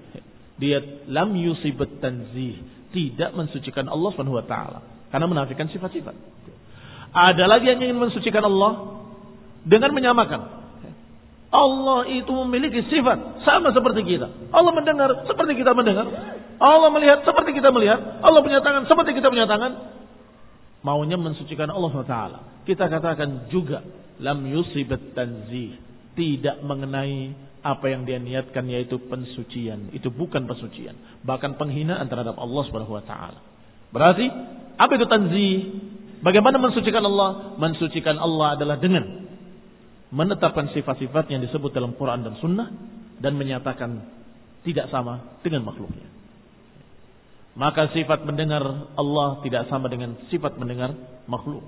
Dia 0.62 0.79
lam 1.11 1.35
yusibut 1.35 1.99
tanzih. 1.99 2.62
Tidak 2.95 3.35
mensucikan 3.35 3.91
Allah 3.91 4.15
Subhanahu 4.15 4.38
wa 4.38 4.47
taala 4.47 4.98
karena 5.09 5.27
menafikan 5.29 5.69
sifat-sifat. 5.69 6.15
Ada 7.12 7.45
lagi 7.49 7.73
yang 7.73 7.81
ingin 7.81 7.99
mensucikan 7.99 8.45
Allah 8.45 9.00
dengan 9.65 9.91
menyamakan 9.97 10.59
Allah 11.49 12.05
itu 12.12 12.29
memiliki 12.45 12.85
sifat 12.93 13.41
sama 13.41 13.73
seperti 13.73 14.05
kita. 14.05 14.29
Allah 14.53 14.69
mendengar 14.69 15.25
seperti 15.25 15.57
kita 15.57 15.73
mendengar. 15.73 16.05
Allah 16.61 16.88
melihat 16.93 17.25
seperti 17.25 17.57
kita 17.57 17.73
melihat. 17.73 18.21
Allah 18.21 18.45
punya 18.45 18.61
tangan 18.61 18.85
seperti 18.85 19.17
kita 19.17 19.33
punya 19.33 19.49
tangan. 19.49 19.97
Maunya 20.85 21.17
mensucikan 21.17 21.73
Allah 21.73 21.95
Taala. 22.05 22.38
Kita 22.69 22.93
katakan 22.93 23.49
juga 23.49 23.81
lam 24.21 24.45
yusibat 24.45 25.17
tanzih. 25.17 25.81
Tidak 26.12 26.61
mengenai 26.69 27.33
apa 27.65 27.87
yang 27.88 28.05
dia 28.05 28.21
niatkan 28.21 28.69
yaitu 28.69 29.00
pensucian. 29.09 29.88
Itu 29.97 30.12
bukan 30.12 30.45
pensucian. 30.45 31.25
Bahkan 31.25 31.57
penghinaan 31.57 32.12
terhadap 32.12 32.37
Allah 32.37 32.65
taala. 33.09 33.41
Berarti 33.88 34.27
apa 34.78 34.92
itu 34.94 35.06
tanzih? 35.11 35.54
Bagaimana 36.23 36.62
mensucikan 36.62 37.02
Allah? 37.02 37.58
Mensucikan 37.58 38.16
Allah 38.18 38.54
adalah 38.54 38.78
dengan 38.78 39.28
menetapkan 40.08 40.73
sifat-sifat 40.73 41.28
yang 41.28 41.44
disebut 41.44 41.68
dalam 41.75 41.92
Quran 41.99 42.25
dan 42.25 42.35
Sunnah 42.40 42.68
dan 43.20 43.37
menyatakan 43.37 44.06
tidak 44.64 44.88
sama 44.88 45.37
dengan 45.44 45.68
makhluknya. 45.68 46.08
Maka 47.58 47.90
sifat 47.90 48.23
mendengar 48.23 48.62
Allah 48.94 49.42
tidak 49.42 49.66
sama 49.66 49.90
dengan 49.90 50.14
sifat 50.30 50.54
mendengar 50.56 50.94
makhluk. 51.26 51.66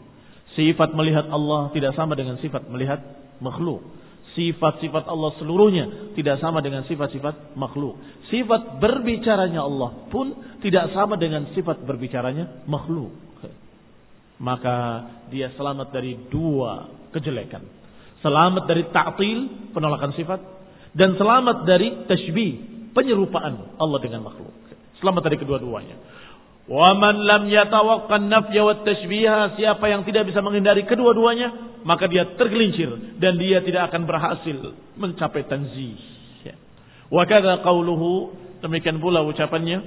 Sifat 0.54 0.94
melihat 0.94 1.26
Allah 1.28 1.74
tidak 1.74 1.98
sama 1.98 2.14
dengan 2.14 2.38
sifat 2.38 2.70
melihat 2.70 3.02
makhluk. 3.42 3.82
Sifat-sifat 4.30 5.10
Allah 5.10 5.34
seluruhnya 5.42 6.14
tidak 6.14 6.38
sama 6.38 6.62
dengan 6.62 6.86
sifat-sifat 6.86 7.58
makhluk. 7.58 7.98
Sifat 8.30 8.78
berbicaranya 8.78 9.66
Allah 9.66 10.06
pun 10.06 10.58
tidak 10.62 10.94
sama 10.94 11.18
dengan 11.18 11.50
sifat 11.50 11.82
berbicaranya 11.82 12.62
makhluk. 12.70 13.10
Maka 14.40 14.76
dia 15.28 15.52
selamat 15.58 15.92
dari 15.92 16.16
dua 16.30 16.88
kejelekan. 17.12 17.60
Selamat 18.24 18.64
dari 18.64 18.88
ta'til, 18.88 19.38
penolakan 19.76 20.16
sifat. 20.16 20.40
Dan 20.96 21.14
selamat 21.20 21.68
dari 21.68 22.08
tashbih, 22.08 22.52
penyerupaan 22.96 23.78
Allah 23.78 23.98
dengan 24.00 24.26
makhluk. 24.26 24.52
Selamat 25.00 25.22
dari 25.26 25.36
kedua-duanya. 25.40 25.96
Waman 26.70 27.26
lam 27.26 27.42
yatawakkan 27.50 28.30
nafya 28.30 28.62
wa 28.62 28.78
tashbiha. 28.86 29.58
Siapa 29.58 29.90
yang 29.90 30.06
tidak 30.06 30.30
bisa 30.30 30.38
menghindari 30.38 30.86
kedua-duanya. 30.86 31.82
Maka 31.82 32.06
dia 32.06 32.30
tergelincir. 32.38 33.18
Dan 33.18 33.42
dia 33.42 33.58
tidak 33.66 33.90
akan 33.90 34.06
berhasil 34.06 34.56
mencapai 34.94 35.50
tanzih. 35.50 35.98
Wa 37.10 37.26
kada 37.26 37.58
qawluhu. 37.66 38.38
Demikian 38.62 39.02
pula 39.02 39.26
ucapannya. 39.26 39.82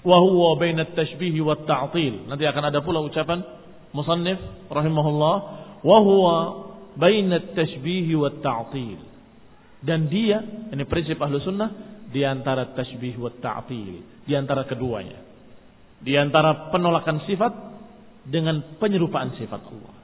Wa 0.00 0.16
huwa 0.16 0.56
baina 0.56 0.88
tashbihi 0.96 1.44
wa 1.44 1.60
ta'til. 1.60 2.24
Nanti 2.32 2.48
akan 2.48 2.64
ada 2.72 2.80
pula 2.80 3.04
ucapan. 3.04 3.44
Musannif 3.92 4.40
rahimahullah. 4.72 5.36
Wa 5.84 5.98
huwa 6.00 6.34
baina 6.96 7.52
tashbihi 7.52 8.16
wa 8.16 8.32
ta'til. 8.32 8.96
Dan 9.84 10.08
dia. 10.08 10.40
Ini 10.72 10.88
prinsip 10.88 11.20
ahlu 11.20 11.36
sunnah 11.44 11.97
di 12.08 12.24
antara 12.24 12.72
tasbih 12.72 13.20
wa 13.20 13.28
ta'til, 13.28 14.24
di 14.24 14.32
antara 14.32 14.64
keduanya. 14.64 15.20
Di 15.98 16.14
antara 16.14 16.70
penolakan 16.72 17.26
sifat 17.26 17.52
dengan 18.24 18.78
penyerupaan 18.78 19.34
sifat 19.36 19.60
Allah. 19.60 19.94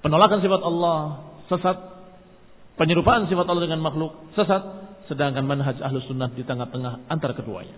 Penolakan 0.00 0.40
sifat 0.40 0.60
Allah 0.64 0.98
sesat, 1.50 1.78
penyerupaan 2.80 3.28
sifat 3.28 3.44
Allah 3.44 3.62
dengan 3.68 3.84
makhluk 3.84 4.32
sesat, 4.32 4.62
sedangkan 5.12 5.44
manhaj 5.44 5.76
ahlu 5.82 6.00
sunnah 6.08 6.32
di 6.32 6.46
tengah-tengah 6.46 7.10
antara 7.10 7.36
keduanya. 7.36 7.76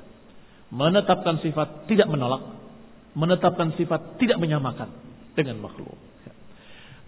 Menetapkan 0.70 1.42
sifat 1.42 1.90
tidak 1.90 2.08
menolak, 2.08 2.46
menetapkan 3.18 3.74
sifat 3.74 4.22
tidak 4.22 4.38
menyamakan 4.38 4.88
dengan 5.34 5.60
makhluk. 5.60 6.11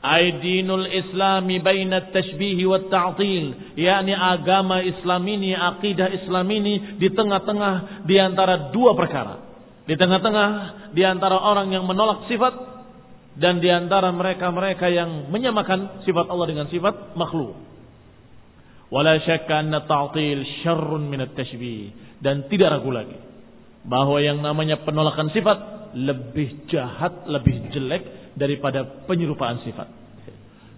Aidinul 0.04 0.84
Islami 0.84 1.64
baina 1.64 2.12
tashbih 2.12 2.61
wa 2.68 2.76
ta'til. 2.92 3.73
yakni 3.80 4.12
agama 4.12 4.84
Islam 4.84 5.25
ini, 5.25 5.56
akidah 5.56 6.12
Islam 6.12 6.44
ini 6.52 7.00
di 7.00 7.08
tengah-tengah 7.08 8.04
di 8.04 8.20
antara 8.20 8.68
dua 8.68 8.92
perkara. 8.92 9.40
Di 9.88 9.96
tengah-tengah 9.96 10.49
di 10.92 11.00
antara 11.08 11.40
orang 11.40 11.73
yang 11.73 11.88
menolak 11.88 12.28
sifat 12.28 12.52
dan 13.40 13.64
di 13.64 13.72
antara 13.72 14.12
mereka-mereka 14.12 14.92
yang 14.92 15.33
menyamakan 15.33 16.05
sifat 16.05 16.29
Allah 16.29 16.46
dengan 16.52 16.66
sifat 16.68 17.16
makhluk. 17.16 17.57
Wala 18.92 19.16
syakka 19.24 19.64
anna 19.64 19.88
ta'til 19.88 20.44
syarrun 20.61 21.09
min 21.09 21.24
tashbih 21.33 21.96
dan 22.20 22.44
tidak 22.52 22.76
ragu 22.76 22.92
lagi 22.92 23.16
bahwa 23.88 24.20
yang 24.20 24.44
namanya 24.44 24.85
penolakan 24.85 25.33
sifat 25.33 25.84
lebih 25.94 26.66
jahat, 26.68 27.24
lebih 27.30 27.70
jelek 27.70 28.35
daripada 28.35 29.07
penyerupaan 29.07 29.62
sifat. 29.62 29.88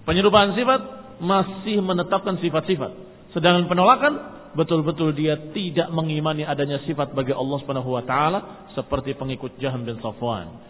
Penyerupaan 0.04 0.54
sifat 0.54 0.80
masih 1.18 1.80
menetapkan 1.80 2.36
sifat-sifat. 2.38 2.92
Sedangkan 3.32 3.66
penolakan 3.66 4.12
betul-betul 4.56 5.12
dia 5.16 5.36
tidak 5.52 5.88
mengimani 5.92 6.44
adanya 6.44 6.80
sifat 6.84 7.12
bagi 7.12 7.32
Allah 7.32 7.56
Subhanahu 7.60 7.90
wa 7.96 8.04
taala 8.04 8.68
seperti 8.72 9.16
pengikut 9.16 9.56
Jaham 9.60 9.84
bin 9.84 9.96
Safwan. 10.00 10.68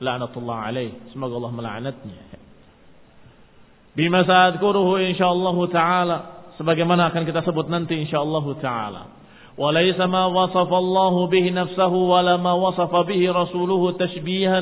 La'natullah 0.00 0.68
alaih. 0.68 0.92
Semoga 1.10 1.40
Allah 1.40 1.52
melaknatnya. 1.56 2.20
Bima 3.96 4.28
sa'adkuruhu 4.28 5.00
insyaallah 5.16 5.56
taala 5.72 6.16
sebagaimana 6.60 7.08
akan 7.12 7.24
kita 7.24 7.40
sebut 7.40 7.72
nanti 7.72 7.96
insyaallah 7.96 8.44
taala. 8.60 9.15
وليس 9.57 9.99
ما 9.99 10.25
وصف 10.25 10.73
الله 10.73 11.27
به 11.27 11.45
نفسه 11.49 11.93
ولا 11.93 12.37
ما 12.37 12.53
وصف 12.53 12.91
به 12.95 13.21
رسوله 13.31 13.81
تشبيها 13.91 14.59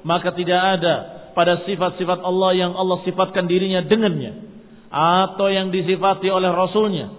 maka 0.00 0.32
tidak 0.32 0.80
ada 0.80 0.94
pada 1.36 1.60
sifat-sifat 1.68 2.24
Allah 2.24 2.50
yang 2.56 2.72
Allah 2.72 3.04
sifatkan 3.04 3.44
dirinya 3.44 3.84
dengannya 3.84 4.48
atau 4.90 5.46
yang 5.52 5.68
disifati 5.68 6.32
oleh 6.32 6.48
Rasulnya 6.50 7.12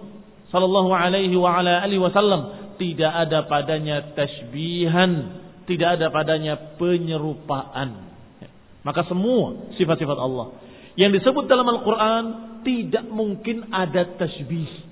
Sallallahu 0.52 0.92
alaihi 0.92 1.32
wa 1.38 1.56
ala 1.56 1.80
alihi 1.80 2.02
wasallam 2.02 2.74
tidak 2.76 3.08
ada 3.08 3.46
padanya 3.48 4.12
tashbihan 4.18 5.40
tidak 5.64 5.96
ada 5.96 6.10
padanya 6.10 6.76
penyerupaan 6.76 8.12
maka 8.82 9.06
semua 9.06 9.72
sifat-sifat 9.78 10.18
Allah 10.18 10.58
yang 10.98 11.14
disebut 11.14 11.46
dalam 11.46 11.64
Al-Quran 11.70 12.24
tidak 12.66 13.06
mungkin 13.08 13.70
ada 13.72 14.04
tashbih 14.18 14.85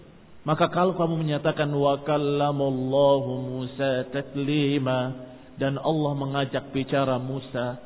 maka 0.46 0.70
kalau 0.70 0.94
kamu 0.94 1.26
menyatakan 1.26 1.66
wa 1.74 2.06
kallamallahu 2.06 3.32
Musa 3.50 4.06
taklima 4.14 5.26
dan 5.58 5.82
Allah 5.82 6.14
mengajak 6.14 6.70
bicara 6.70 7.18
Musa. 7.18 7.82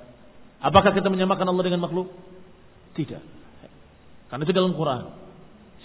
Apakah 0.59 0.91
kita 0.91 1.07
menyamakan 1.07 1.47
Allah 1.47 1.63
dengan 1.63 1.87
makhluk? 1.87 2.11
Tidak. 2.99 3.23
Karena 4.27 4.43
itu 4.43 4.51
dalam 4.51 4.75
Quran. 4.75 5.03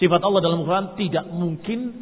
Sifat 0.03 0.19
Allah 0.19 0.41
dalam 0.43 0.67
Quran 0.67 0.99
tidak 0.99 1.31
mungkin 1.31 1.95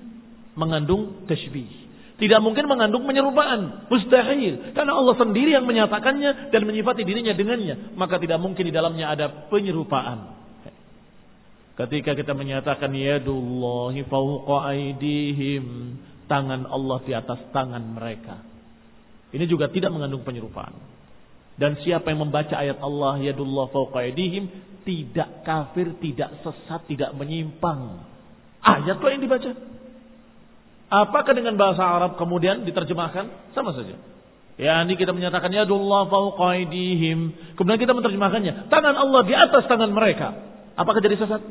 mengandung 0.56 1.28
tashbih. 1.28 1.68
Tidak 2.16 2.40
mungkin 2.40 2.64
mengandung 2.64 3.04
penyerupaan. 3.04 3.92
Mustahil. 3.92 4.72
Karena 4.72 4.96
Allah 4.96 5.14
sendiri 5.20 5.52
yang 5.52 5.68
menyatakannya 5.68 6.48
dan 6.48 6.62
menyifati 6.64 7.04
dirinya 7.04 7.37
dengannya. 7.37 7.92
Maka 7.98 8.16
tidak 8.16 8.40
mungkin 8.40 8.64
di 8.64 8.72
dalamnya 8.72 9.12
ada 9.12 9.52
penyerupaan. 9.52 10.41
Ketika 11.82 12.14
kita 12.14 12.30
menyatakan 12.38 12.94
yadullahi 12.94 14.06
fawqa 14.06 14.70
aidihim. 14.70 15.98
Tangan 16.30 16.64
Allah 16.70 17.02
di 17.02 17.12
atas 17.12 17.42
tangan 17.50 17.82
mereka. 17.98 18.40
Ini 19.34 19.44
juga 19.50 19.66
tidak 19.68 19.90
mengandung 19.90 20.22
penyerupaan. 20.22 20.72
Dan 21.58 21.76
siapa 21.82 22.08
yang 22.14 22.24
membaca 22.24 22.54
ayat 22.54 22.80
Allah 22.80 23.20
yadullah 23.20 23.68
fauqa 23.68 24.06
tidak 24.82 25.28
kafir, 25.42 25.92
tidak 25.98 26.30
sesat, 26.46 26.86
tidak 26.86 27.10
menyimpang. 27.18 28.06
Ayat 28.62 29.02
kok 29.02 29.10
yang 29.10 29.20
dibaca. 29.20 29.50
Apakah 30.92 31.32
dengan 31.34 31.58
bahasa 31.58 31.82
Arab 31.82 32.14
kemudian 32.20 32.62
diterjemahkan? 32.62 33.52
Sama 33.56 33.74
saja. 33.74 33.98
Ya, 34.60 34.84
ini 34.84 34.94
kita 34.94 35.10
menyatakan 35.10 35.50
yadullah 35.50 36.06
fauqa 36.06 36.54
Kemudian 37.58 37.80
kita 37.80 37.92
menerjemahkannya, 37.92 38.70
tangan 38.70 38.94
Allah 38.94 39.20
di 39.26 39.34
atas 39.34 39.66
tangan 39.66 39.90
mereka. 39.90 40.36
Apakah 40.78 41.00
jadi 41.02 41.18
sesat? 41.20 41.42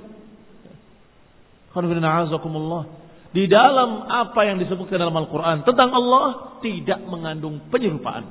Di 3.32 3.48
dalam 3.48 4.12
apa 4.12 4.44
yang 4.44 4.60
disebutkan 4.60 5.00
dalam 5.00 5.16
Al-Quran 5.16 5.64
tentang 5.64 5.90
Allah 5.96 6.60
tidak 6.60 7.00
mengandung 7.08 7.64
penyerupaan. 7.72 8.28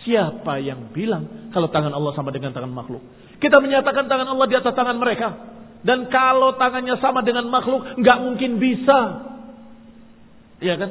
Siapa 0.00 0.64
yang 0.64 0.96
bilang 0.96 1.52
kalau 1.52 1.68
tangan 1.68 1.92
Allah 1.92 2.16
sama 2.16 2.32
dengan 2.32 2.56
tangan 2.56 2.72
makhluk? 2.72 3.04
Kita 3.36 3.60
menyatakan 3.60 4.08
tangan 4.08 4.32
Allah 4.32 4.46
di 4.48 4.56
atas 4.56 4.72
tangan 4.72 4.96
mereka. 4.96 5.28
Dan 5.80 6.08
kalau 6.12 6.56
tangannya 6.60 6.96
sama 7.00 7.24
dengan 7.24 7.48
makhluk, 7.48 8.00
nggak 8.00 8.18
mungkin 8.20 8.60
bisa. 8.60 9.28
Iya 10.60 10.76
kan? 10.76 10.90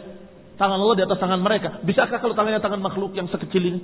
Tangan 0.58 0.78
Allah 0.82 0.98
di 0.98 1.04
atas 1.06 1.18
tangan 1.22 1.42
mereka. 1.42 1.82
Bisakah 1.86 2.18
kalau 2.22 2.34
tangannya 2.34 2.62
tangan 2.62 2.82
makhluk 2.82 3.14
yang 3.18 3.30
sekecil 3.30 3.62
ini? 3.66 3.80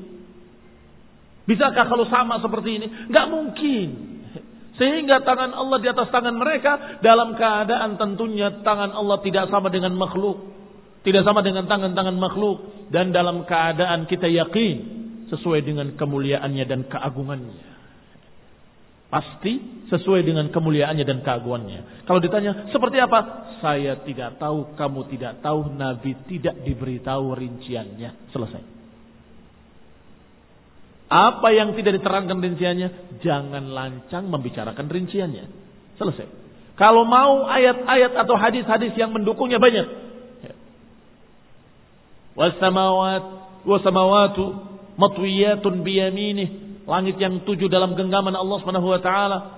Bisakah 1.45 1.85
kalau 1.85 2.09
sama 2.09 2.41
seperti 2.41 2.81
ini? 2.81 2.87
Nggak 3.09 3.27
mungkin. 3.29 3.87
Sehingga 4.75 5.23
tangan 5.23 5.55
Allah 5.55 5.77
di 5.79 5.87
atas 5.87 6.11
tangan 6.11 6.35
mereka 6.35 6.99
dalam 6.99 7.39
keadaan 7.39 7.95
tentunya 7.95 8.59
tangan 8.59 8.91
Allah 8.91 9.23
tidak 9.23 9.47
sama 9.47 9.71
dengan 9.71 9.95
makhluk. 9.95 10.51
Tidak 11.05 11.23
sama 11.23 11.39
dengan 11.45 11.63
tangan-tangan 11.69 12.17
makhluk. 12.17 12.89
Dan 12.91 13.15
dalam 13.15 13.47
keadaan 13.47 14.03
kita 14.09 14.27
yakin 14.27 14.75
sesuai 15.31 15.63
dengan 15.63 15.95
kemuliaannya 15.95 16.65
dan 16.67 16.83
keagungannya. 16.91 17.75
Pasti 19.07 19.85
sesuai 19.87 20.27
dengan 20.27 20.51
kemuliaannya 20.51 21.05
dan 21.07 21.23
keaguannya. 21.23 22.03
Kalau 22.03 22.19
ditanya, 22.19 22.67
seperti 22.73 22.99
apa? 22.99 23.47
Saya 23.63 24.03
tidak 24.03 24.41
tahu, 24.41 24.75
kamu 24.75 25.01
tidak 25.13 25.39
tahu, 25.39 25.71
Nabi 25.71 26.19
tidak 26.27 26.59
diberitahu 26.67 27.31
rinciannya. 27.31 28.33
Selesai. 28.35 28.74
Apa 31.05 31.53
yang 31.53 31.77
tidak 31.77 32.01
diterangkan 32.01 32.41
rinciannya, 32.41 33.21
jangan 33.21 33.69
lancang 33.69 34.25
membicarakan 34.25 34.89
rinciannya. 34.89 35.45
Selesai. 36.01 36.27
Kalau 36.75 37.07
mau 37.07 37.47
ayat-ayat 37.47 38.17
atau 38.25 38.35
hadis-hadis 38.35 38.91
yang 38.99 39.13
mendukungnya 39.15 39.61
banyak. 39.61 39.85
Wasamawat, 42.35 43.23
wasamawatu 43.63 44.45
matwiyatun 44.99 45.87
biyaminih 45.87 46.83
langit 46.83 47.15
yang 47.17 47.47
tujuh 47.47 47.71
dalam 47.71 47.95
genggaman 47.95 48.35
Allah 48.35 48.57
Subhanahu 48.61 48.91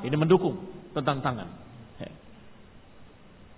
ini 0.06 0.16
mendukung 0.16 0.62
tentang 0.94 1.26
tangan. 1.26 1.50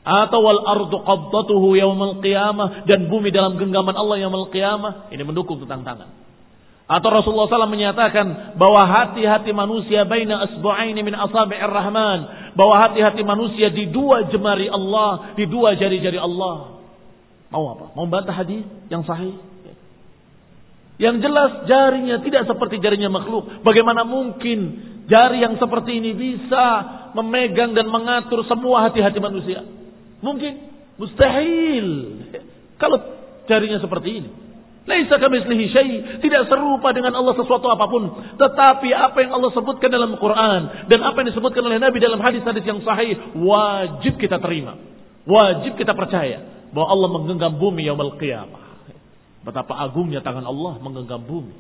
Atau 0.10 0.40
wal 0.42 0.64
ardu 0.64 0.96
qabdatuhu 1.06 1.76
yaumil 1.76 2.24
qiyamah 2.24 2.88
dan 2.88 3.12
bumi 3.12 3.30
dalam 3.30 3.60
genggaman 3.60 3.94
Allah 3.94 4.24
yaumil 4.24 4.50
qiyamah 4.50 5.12
ini 5.12 5.22
mendukung 5.28 5.60
tentang 5.62 5.84
tangan. 5.84 6.10
Atau 6.90 7.14
Rasulullah 7.14 7.46
SAW 7.46 7.70
menyatakan 7.70 8.58
bahwa 8.58 8.82
hati-hati 8.90 9.54
manusia 9.54 10.10
baina 10.10 10.42
asbu'aini 10.50 11.06
min 11.06 11.14
asabi'ir 11.14 11.70
rahman. 11.70 12.20
Bahwa 12.58 12.82
hati-hati 12.82 13.22
manusia 13.22 13.70
di 13.70 13.94
dua 13.94 14.26
jemari 14.34 14.66
Allah, 14.66 15.38
di 15.38 15.46
dua 15.46 15.78
jari-jari 15.78 16.18
Allah. 16.18 16.82
Mau 17.54 17.66
apa? 17.78 17.94
Mau 17.94 18.10
bantah 18.10 18.34
hadis 18.34 18.66
yang 18.90 19.06
sahih? 19.06 19.38
Yang 20.98 21.30
jelas 21.30 21.52
jarinya 21.70 22.26
tidak 22.26 22.50
seperti 22.50 22.82
jarinya 22.82 23.08
makhluk. 23.08 23.62
Bagaimana 23.62 24.02
mungkin 24.02 24.60
jari 25.06 25.46
yang 25.46 25.62
seperti 25.62 26.02
ini 26.02 26.12
bisa 26.18 26.66
memegang 27.14 27.78
dan 27.78 27.86
mengatur 27.86 28.42
semua 28.50 28.90
hati-hati 28.90 29.22
manusia? 29.22 29.62
Mungkin 30.26 30.58
mustahil. 30.98 31.88
Kalau 32.82 32.98
jarinya 33.46 33.78
seperti 33.78 34.10
ini. 34.26 34.49
Laisa 34.90 35.22
kamislihi 35.22 35.66
syai, 35.70 35.96
tidak 36.18 36.50
serupa 36.50 36.90
dengan 36.90 37.14
Allah 37.14 37.38
sesuatu 37.38 37.70
apa 37.70 37.86
pun. 37.86 38.10
Tetapi 38.42 38.90
apa 38.90 39.18
yang 39.22 39.38
Allah 39.38 39.54
sebutkan 39.54 39.86
dalam 39.94 40.18
Quran 40.18 40.90
dan 40.90 41.00
apa 41.06 41.22
yang 41.22 41.30
disebutkan 41.30 41.62
oleh 41.62 41.78
Nabi 41.78 42.02
dalam 42.02 42.18
hadis-hadis 42.18 42.66
yang 42.66 42.82
sahih 42.82 43.38
wajib 43.38 44.18
kita 44.18 44.42
terima. 44.42 44.82
Wajib 45.30 45.78
kita 45.78 45.94
percaya 45.94 46.42
bahwa 46.74 46.88
Allah 46.90 47.10
menggenggam 47.22 47.62
bumi 47.62 47.86
yaumul 47.86 48.18
qiyamah. 48.18 48.82
Betapa 49.46 49.78
agungnya 49.78 50.26
tangan 50.26 50.50
Allah 50.50 50.82
menggenggam 50.82 51.22
bumi. 51.22 51.54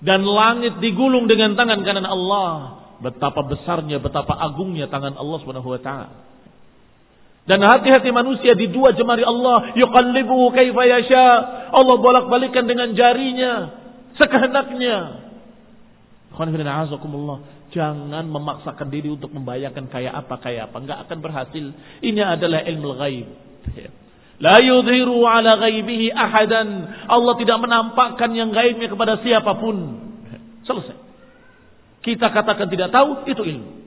Dan 0.00 0.24
langit 0.24 0.80
digulung 0.80 1.28
dengan 1.28 1.52
tangan 1.52 1.84
kanan 1.84 2.08
Allah. 2.08 2.80
Betapa 3.04 3.44
besarnya, 3.44 4.00
betapa 4.00 4.34
agungnya 4.40 4.88
tangan 4.88 5.20
Allah 5.20 5.38
taala. 5.84 6.31
Dan 7.42 7.58
hati-hati 7.58 8.14
manusia 8.14 8.54
di 8.54 8.70
dua 8.70 8.94
jemari 8.94 9.26
Allah, 9.26 9.74
yuqallibuhu 9.74 10.54
kaifa 10.54 10.82
yasha. 10.86 11.26
Allah 11.74 11.96
bolak-balikan 11.98 12.70
dengan 12.70 12.94
jarinya 12.94 13.82
sekehendaknya. 14.14 15.26
Jangan 17.72 18.24
memaksakan 18.30 18.88
diri 18.92 19.10
untuk 19.10 19.34
membayangkan 19.34 19.90
kayak 19.90 20.12
apa 20.12 20.34
kayak 20.38 20.70
apa, 20.70 20.76
enggak 20.86 20.98
akan 21.08 21.18
berhasil. 21.18 21.64
Ini 22.04 22.22
adalah 22.22 22.62
ilmu 22.62 22.88
ghaib. 23.00 23.26
La 24.38 24.58
yudhiru 24.62 25.26
ala 25.26 25.58
ghaibihi 25.58 26.14
ahadan. 26.14 26.68
Allah 27.10 27.34
tidak 27.42 27.58
menampakkan 27.58 28.30
yang 28.38 28.54
gaibnya 28.54 28.86
kepada 28.86 29.18
siapa 29.18 29.58
pun. 29.58 29.76
Selesai. 30.62 30.98
Kita 32.06 32.30
katakan 32.30 32.70
tidak 32.70 32.90
tahu, 32.94 33.26
itu 33.26 33.42
ilmu. 33.42 33.81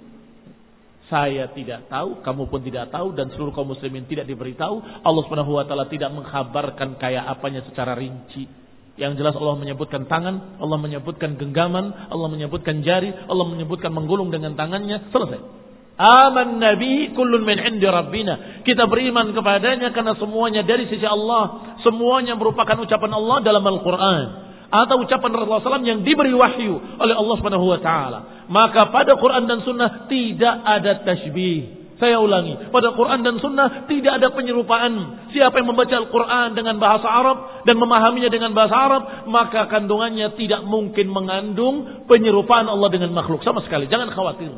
Saya 1.06 1.54
tidak 1.54 1.86
tahu, 1.86 2.26
kamu 2.26 2.50
pun 2.50 2.66
tidak 2.66 2.90
tahu, 2.90 3.14
dan 3.14 3.30
seluruh 3.38 3.54
kaum 3.54 3.70
muslimin 3.70 4.10
tidak 4.10 4.26
diberitahu. 4.26 5.06
Allah 5.06 5.22
subhanahu 5.30 5.54
wa 5.54 5.66
ta'ala 5.66 5.86
tidak 5.86 6.10
mengkhabarkan 6.10 6.98
kayak 6.98 7.30
apanya 7.30 7.62
secara 7.70 7.94
rinci. 7.94 8.50
Yang 8.96 9.22
jelas 9.22 9.36
Allah 9.38 9.60
menyebutkan 9.60 10.08
tangan, 10.10 10.58
Allah 10.58 10.80
menyebutkan 10.82 11.38
genggaman, 11.38 12.10
Allah 12.10 12.28
menyebutkan 12.32 12.82
jari, 12.82 13.12
Allah 13.12 13.46
menyebutkan 13.54 13.92
menggulung 13.92 14.34
dengan 14.34 14.58
tangannya. 14.58 15.12
Selesai. 15.14 15.66
Aman 15.96 16.60
Nabi 16.60 17.16
kullun 17.16 17.48
min 17.48 17.56
indi 17.56 17.88
Rabbina. 17.88 18.64
Kita 18.68 18.84
beriman 18.88 19.32
kepadanya 19.32 19.96
karena 19.96 20.16
semuanya 20.20 20.64
dari 20.64 20.92
sisi 20.92 21.08
Allah. 21.08 21.76
Semuanya 21.84 22.36
merupakan 22.36 22.76
ucapan 22.76 23.12
Allah 23.16 23.38
dalam 23.44 23.64
Al-Quran. 23.64 24.45
Atau 24.76 25.00
ucapan 25.08 25.32
Rasulullah 25.32 25.64
SAW 25.64 25.88
yang 25.88 26.04
diberi 26.04 26.36
wahyu 26.36 27.00
oleh 27.00 27.16
Allah 27.16 27.36
Subhanahu 27.40 27.66
Wa 27.72 27.80
Taala. 27.80 28.20
Maka 28.52 28.92
pada 28.92 29.16
Quran 29.16 29.48
dan 29.48 29.64
Sunnah 29.64 30.12
tidak 30.12 30.56
ada 30.68 30.92
tashbih. 31.08 31.86
Saya 31.96 32.20
ulangi, 32.20 32.60
pada 32.76 32.92
Quran 32.92 33.24
dan 33.24 33.40
Sunnah 33.40 33.88
tidak 33.88 34.20
ada 34.20 34.28
penyerupaan. 34.36 34.94
Siapa 35.32 35.64
yang 35.64 35.72
membaca 35.72 35.96
Al-Quran 35.96 36.52
dengan 36.52 36.76
bahasa 36.76 37.08
Arab 37.08 37.64
dan 37.64 37.80
memahaminya 37.80 38.28
dengan 38.28 38.52
bahasa 38.52 38.76
Arab, 38.76 39.04
maka 39.32 39.72
kandungannya 39.72 40.36
tidak 40.36 40.68
mungkin 40.68 41.08
mengandung 41.08 42.04
penyerupaan 42.04 42.68
Allah 42.68 42.92
dengan 42.92 43.16
makhluk 43.16 43.48
sama 43.48 43.64
sekali. 43.64 43.88
Jangan 43.88 44.12
khawatir. 44.12 44.52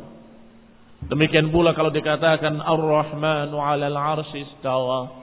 Demikian 1.06 1.54
pula 1.54 1.78
kalau 1.78 1.94
dikatakan 1.94 2.58
Ar-Rahmanu 2.58 3.54
'alal 3.54 3.94
'arsy 3.94 4.42
istawa. 4.42 5.14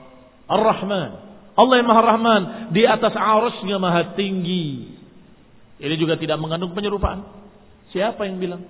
Ar-Rahman, 0.48 1.35
Allah 1.56 1.74
yang 1.80 1.88
Maha 1.88 2.02
Rahman, 2.04 2.42
di 2.76 2.84
atas 2.84 3.16
arusnya 3.16 3.80
Maha 3.80 4.12
tinggi. 4.12 4.92
Ini 5.80 5.94
juga 5.96 6.20
tidak 6.20 6.36
mengandung 6.36 6.76
penyerupaan. 6.76 7.24
Siapa 7.96 8.28
yang 8.28 8.36
bilang? 8.36 8.62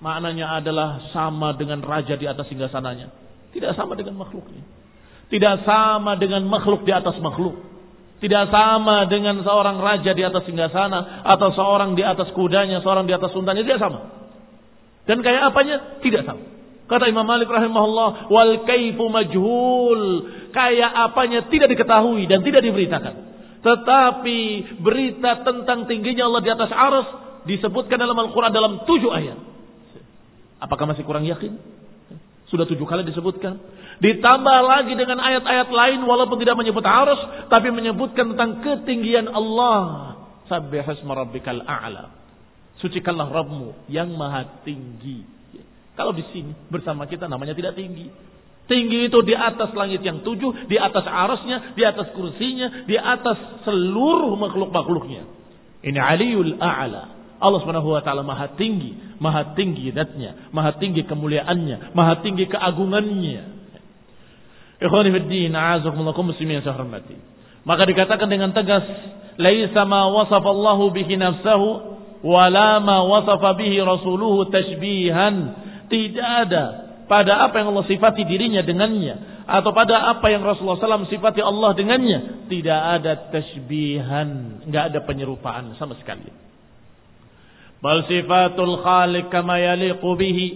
Maknanya 0.00 0.60
adalah 0.60 1.12
sama 1.12 1.56
dengan 1.56 1.80
raja 1.84 2.16
di 2.16 2.24
atas 2.28 2.48
singgasananya. 2.48 3.12
Tidak 3.52 3.72
sama 3.76 3.96
dengan 3.96 4.20
makhluknya. 4.20 4.64
Tidak 5.28 5.64
sama 5.64 6.16
dengan 6.16 6.44
makhluk 6.48 6.84
di 6.84 6.92
atas 6.92 7.16
makhluk. 7.20 7.56
Tidak 8.20 8.44
sama 8.52 9.08
dengan 9.08 9.40
seorang 9.40 9.80
raja 9.80 10.12
di 10.12 10.20
atas 10.20 10.44
singgasana 10.44 11.24
atau 11.24 11.56
seorang 11.56 11.96
di 11.96 12.04
atas 12.04 12.28
kudanya, 12.36 12.84
seorang 12.84 13.08
di 13.08 13.16
atas 13.16 13.32
untanya, 13.32 13.64
tidak 13.64 13.80
sama. 13.80 14.12
Dan 15.08 15.24
kayak 15.24 15.48
apanya? 15.48 16.04
Tidak 16.04 16.28
tahu. 16.28 16.40
Kata 16.84 17.08
Imam 17.08 17.24
Malik 17.24 17.48
rahimahullah, 17.48 18.28
wal 18.28 18.66
kaifu 18.68 19.08
majhul. 19.08 20.02
Kayak 20.50 20.90
apanya 21.10 21.46
tidak 21.48 21.72
diketahui 21.74 22.26
dan 22.26 22.42
tidak 22.42 22.62
diberitakan. 22.66 23.14
Tetapi 23.60 24.40
berita 24.80 25.44
tentang 25.44 25.84
tingginya 25.84 26.26
Allah 26.26 26.42
di 26.42 26.50
atas 26.50 26.70
aras 26.72 27.08
disebutkan 27.44 28.00
dalam 28.00 28.16
Al-Quran 28.16 28.52
dalam 28.52 28.72
tujuh 28.88 29.10
ayat. 29.12 29.38
Apakah 30.60 30.88
masih 30.88 31.04
kurang 31.04 31.24
yakin? 31.24 31.56
Sudah 32.50 32.66
tujuh 32.66 32.82
kali 32.84 33.06
disebutkan. 33.06 33.62
Ditambah 34.02 34.58
lagi 34.66 34.92
dengan 34.98 35.22
ayat-ayat 35.22 35.68
lain 35.70 36.00
walaupun 36.02 36.36
tidak 36.42 36.58
menyebut 36.58 36.82
aras. 36.82 37.46
Tapi 37.46 37.70
menyebutkan 37.70 38.34
tentang 38.34 38.60
ketinggian 38.60 39.30
Allah. 39.30 40.16
Sabbihasma 40.50 41.14
rabbikal 41.14 41.62
a'la. 41.62 42.10
Sucikanlah 42.82 43.28
Rabbmu 43.28 43.92
yang 43.92 44.10
maha 44.16 44.64
tinggi. 44.66 45.22
Kalau 45.94 46.16
di 46.16 46.24
sini 46.32 46.56
bersama 46.72 47.04
kita 47.04 47.28
namanya 47.28 47.52
tidak 47.52 47.76
tinggi. 47.76 48.08
Tinggi 48.70 49.10
itu 49.10 49.18
di 49.26 49.34
atas 49.34 49.74
langit 49.74 49.98
yang 50.06 50.22
tujuh, 50.22 50.70
di 50.70 50.78
atas 50.78 51.02
arasnya, 51.02 51.74
di 51.74 51.82
atas 51.82 52.14
kursinya, 52.14 52.86
di 52.86 52.94
atas 52.94 53.66
seluruh 53.66 54.38
makhluk-makhluknya. 54.38 55.26
Ini 55.82 55.98
aliul 55.98 56.54
a'la. 56.62 57.18
Allah 57.42 57.58
subhanahu 57.66 57.90
wa 57.90 57.98
ta'ala 57.98 58.22
maha 58.22 58.54
tinggi. 58.54 59.18
Maha 59.18 59.58
tinggi 59.58 59.90
datnya. 59.90 60.54
Maha 60.54 60.78
tinggi 60.78 61.02
kemuliaannya. 61.02 61.90
Maha 61.98 62.22
tinggi 62.22 62.46
keagungannya. 62.46 63.58
Ikhwanifiddin, 64.78 65.50
a'azakumullah 65.50 66.14
muslimin 66.14 66.62
yang 66.62 66.70
hormati. 66.70 67.18
Maka 67.66 67.90
dikatakan 67.90 68.30
dengan 68.30 68.54
tegas. 68.54 68.86
Laisa 69.34 69.82
ma 69.82 70.06
wasafallahu 70.14 70.94
bihi 70.94 71.18
nafsahu 71.18 71.68
wala 72.22 72.78
ma 72.78 73.02
wasafa 73.02 73.56
bihi 73.56 73.80
rasuluhu 73.80 74.46
tashbihan 74.52 75.56
tidak 75.88 76.28
ada 76.46 76.89
pada 77.10 77.42
apa 77.42 77.58
yang 77.58 77.74
Allah 77.74 77.90
sifati 77.90 78.22
dirinya 78.22 78.62
dengannya? 78.62 79.42
Atau 79.50 79.74
pada 79.74 80.14
apa 80.14 80.30
yang 80.30 80.46
Rasulullah 80.46 80.78
SAW 80.78 81.10
sifati 81.10 81.42
Allah 81.42 81.74
dengannya? 81.74 82.46
Tidak 82.46 82.80
ada 83.02 83.34
tashbihan 83.34 84.62
nggak 84.62 84.84
ada 84.94 85.00
penyerupaan 85.02 85.74
sama 85.74 85.98
sekali. 85.98 86.30
Bal 87.82 88.06
sifatul 88.06 88.78
khaliq 88.86 89.26
kama 89.26 89.58
yaliqu 89.58 90.06
bihi. 90.14 90.48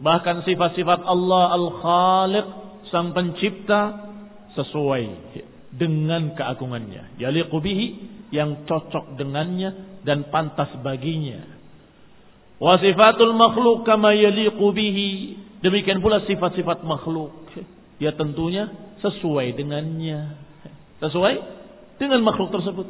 Bahkan 0.00 0.48
sifat-sifat 0.48 1.04
Allah 1.04 1.44
al-khaliq 1.52 2.46
sang 2.88 3.12
pencipta 3.12 4.08
sesuai 4.56 5.04
dengan 5.76 6.32
keagungannya. 6.32 7.20
Yaliqu 7.20 7.60
bihi 7.60 7.86
yang 8.32 8.64
cocok 8.64 9.20
dengannya 9.20 10.00
dan 10.08 10.32
pantas 10.32 10.72
baginya. 10.80 11.44
Wa 12.56 12.80
sifatul 12.80 13.36
makhluk 13.36 13.84
kama 13.84 14.16
yaliqu 14.16 14.64
bihi. 14.72 15.10
Demikian 15.60 16.00
pula 16.00 16.24
sifat-sifat 16.24 16.84
makhluk. 16.84 17.32
Ya 18.00 18.16
tentunya 18.16 18.72
sesuai 19.04 19.56
dengannya. 19.60 20.40
Sesuai 21.04 21.34
dengan 22.00 22.24
makhluk 22.24 22.48
tersebut. 22.52 22.86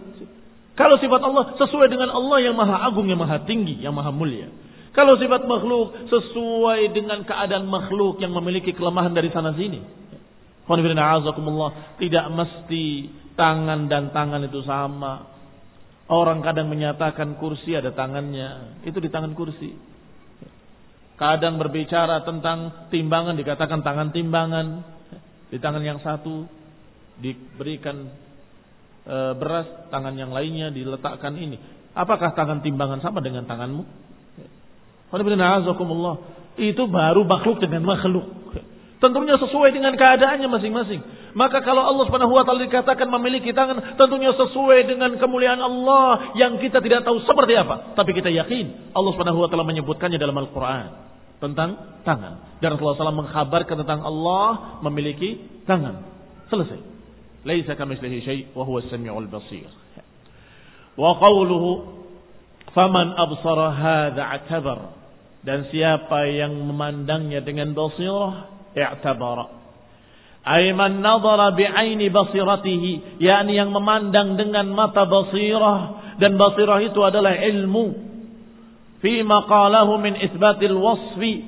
Kalau 0.79 0.97
sifat 1.03 1.21
Allah 1.21 1.59
sesuai 1.59 1.91
dengan 1.91 2.15
Allah 2.15 2.39
yang 2.41 2.55
maha 2.55 2.87
agung, 2.87 3.11
yang 3.11 3.19
maha 3.19 3.43
tinggi, 3.43 3.83
yang 3.83 3.93
maha 3.93 4.15
mulia. 4.15 4.49
Kalau 4.95 5.19
sifat 5.19 5.47
makhluk 5.47 6.09
sesuai 6.11 6.95
dengan 6.95 7.23
keadaan 7.27 7.67
makhluk 7.67 8.23
yang 8.23 8.35
memiliki 8.35 8.75
kelemahan 8.75 9.15
dari 9.15 9.31
sana 9.35 9.55
sini. 9.55 9.83
Tidak 11.99 12.27
mesti 12.31 12.85
tangan 13.35 13.91
dan 13.91 14.15
tangan 14.15 14.47
itu 14.47 14.63
sama. 14.63 15.27
Orang 16.11 16.43
kadang 16.43 16.71
menyatakan 16.71 17.39
kursi 17.39 17.75
ada 17.75 17.91
tangannya. 17.95 18.83
Itu 18.87 18.99
di 19.03 19.11
tangan 19.11 19.35
kursi. 19.35 19.90
Kadang 21.21 21.61
berbicara 21.61 22.25
tentang 22.25 22.89
timbangan 22.89 23.37
dikatakan 23.37 23.85
tangan 23.85 24.09
timbangan. 24.09 24.81
Di 25.53 25.61
tangan 25.61 25.85
yang 25.85 26.01
satu 26.01 26.49
diberikan 27.21 28.09
e, 29.05 29.17
beras, 29.37 29.69
tangan 29.93 30.17
yang 30.17 30.33
lainnya 30.33 30.73
diletakkan 30.73 31.37
ini. 31.37 31.61
Apakah 31.93 32.33
tangan 32.33 32.65
timbangan 32.65 33.05
sama 33.05 33.21
dengan 33.21 33.45
tanganmu? 33.45 33.85
Itu 36.57 36.83
baru 36.89 37.23
makhluk 37.29 37.61
dengan 37.61 37.85
makhluk. 37.85 38.25
Tentunya 39.05 39.37
sesuai 39.37 39.77
dengan 39.77 40.01
keadaannya 40.01 40.49
masing-masing. 40.49 41.01
Maka 41.37 41.61
kalau 41.61 41.85
Allah 41.85 42.09
Subhanahu 42.09 42.33
wa 42.33 42.49
taala 42.49 42.65
dikatakan 42.65 43.09
memiliki 43.13 43.53
tangan, 43.53 43.97
tentunya 44.01 44.33
sesuai 44.33 44.89
dengan 44.89 45.21
kemuliaan 45.21 45.61
Allah 45.61 46.33
yang 46.37 46.57
kita 46.57 46.81
tidak 46.81 47.05
tahu 47.05 47.21
seperti 47.29 47.61
apa, 47.61 47.93
tapi 47.93 48.17
kita 48.17 48.33
yakin 48.33 48.97
Allah 48.97 49.13
Subhanahu 49.13 49.45
wa 49.45 49.49
taala 49.53 49.69
menyebutkannya 49.69 50.21
dalam 50.21 50.37
Al-Qur'an 50.37 51.10
tentang 51.41 52.01
tangan. 52.05 52.61
Dan 52.61 52.77
Rasulullah 52.77 53.11
SAW 53.11 53.25
mengkhabarkan 53.25 53.77
tentang 53.83 54.01
Allah 54.05 54.79
memiliki 54.85 55.65
tangan. 55.65 56.05
Selesai. 56.53 56.81
Laisa 57.49 57.73
kamitslihi 57.73 58.19
syai' 58.21 58.43
wa 58.53 58.69
huwa 58.69 58.85
as-sami'ul 58.85 59.29
basir. 59.33 59.69
Wa 61.01 61.17
qawluhu 61.17 62.01
faman 62.77 63.17
absara 63.17 63.73
hadza 63.73 64.23
atabar 64.23 65.01
dan 65.41 65.73
siapa 65.73 66.29
yang 66.29 66.53
memandangnya 66.53 67.41
dengan 67.41 67.73
basirah 67.73 68.53
i'tabara 68.77 69.47
ay 70.45 70.73
man 70.77 71.01
nadhara 71.01 71.57
bi'aini 71.57 72.13
basiratihi 72.13 73.21
yakni 73.21 73.57
yang 73.57 73.73
memandang 73.73 74.37
dengan 74.37 74.69
mata 74.73 75.09
basirah 75.09 75.79
dan 76.21 76.37
basirah 76.37 76.81
itu 76.85 77.01
adalah 77.01 77.33
ilmu 77.33 78.10
fi 79.01 79.25
maqalahu 79.25 80.01
min 80.01 80.17
isbatil 80.21 80.77
wasfi 80.77 81.45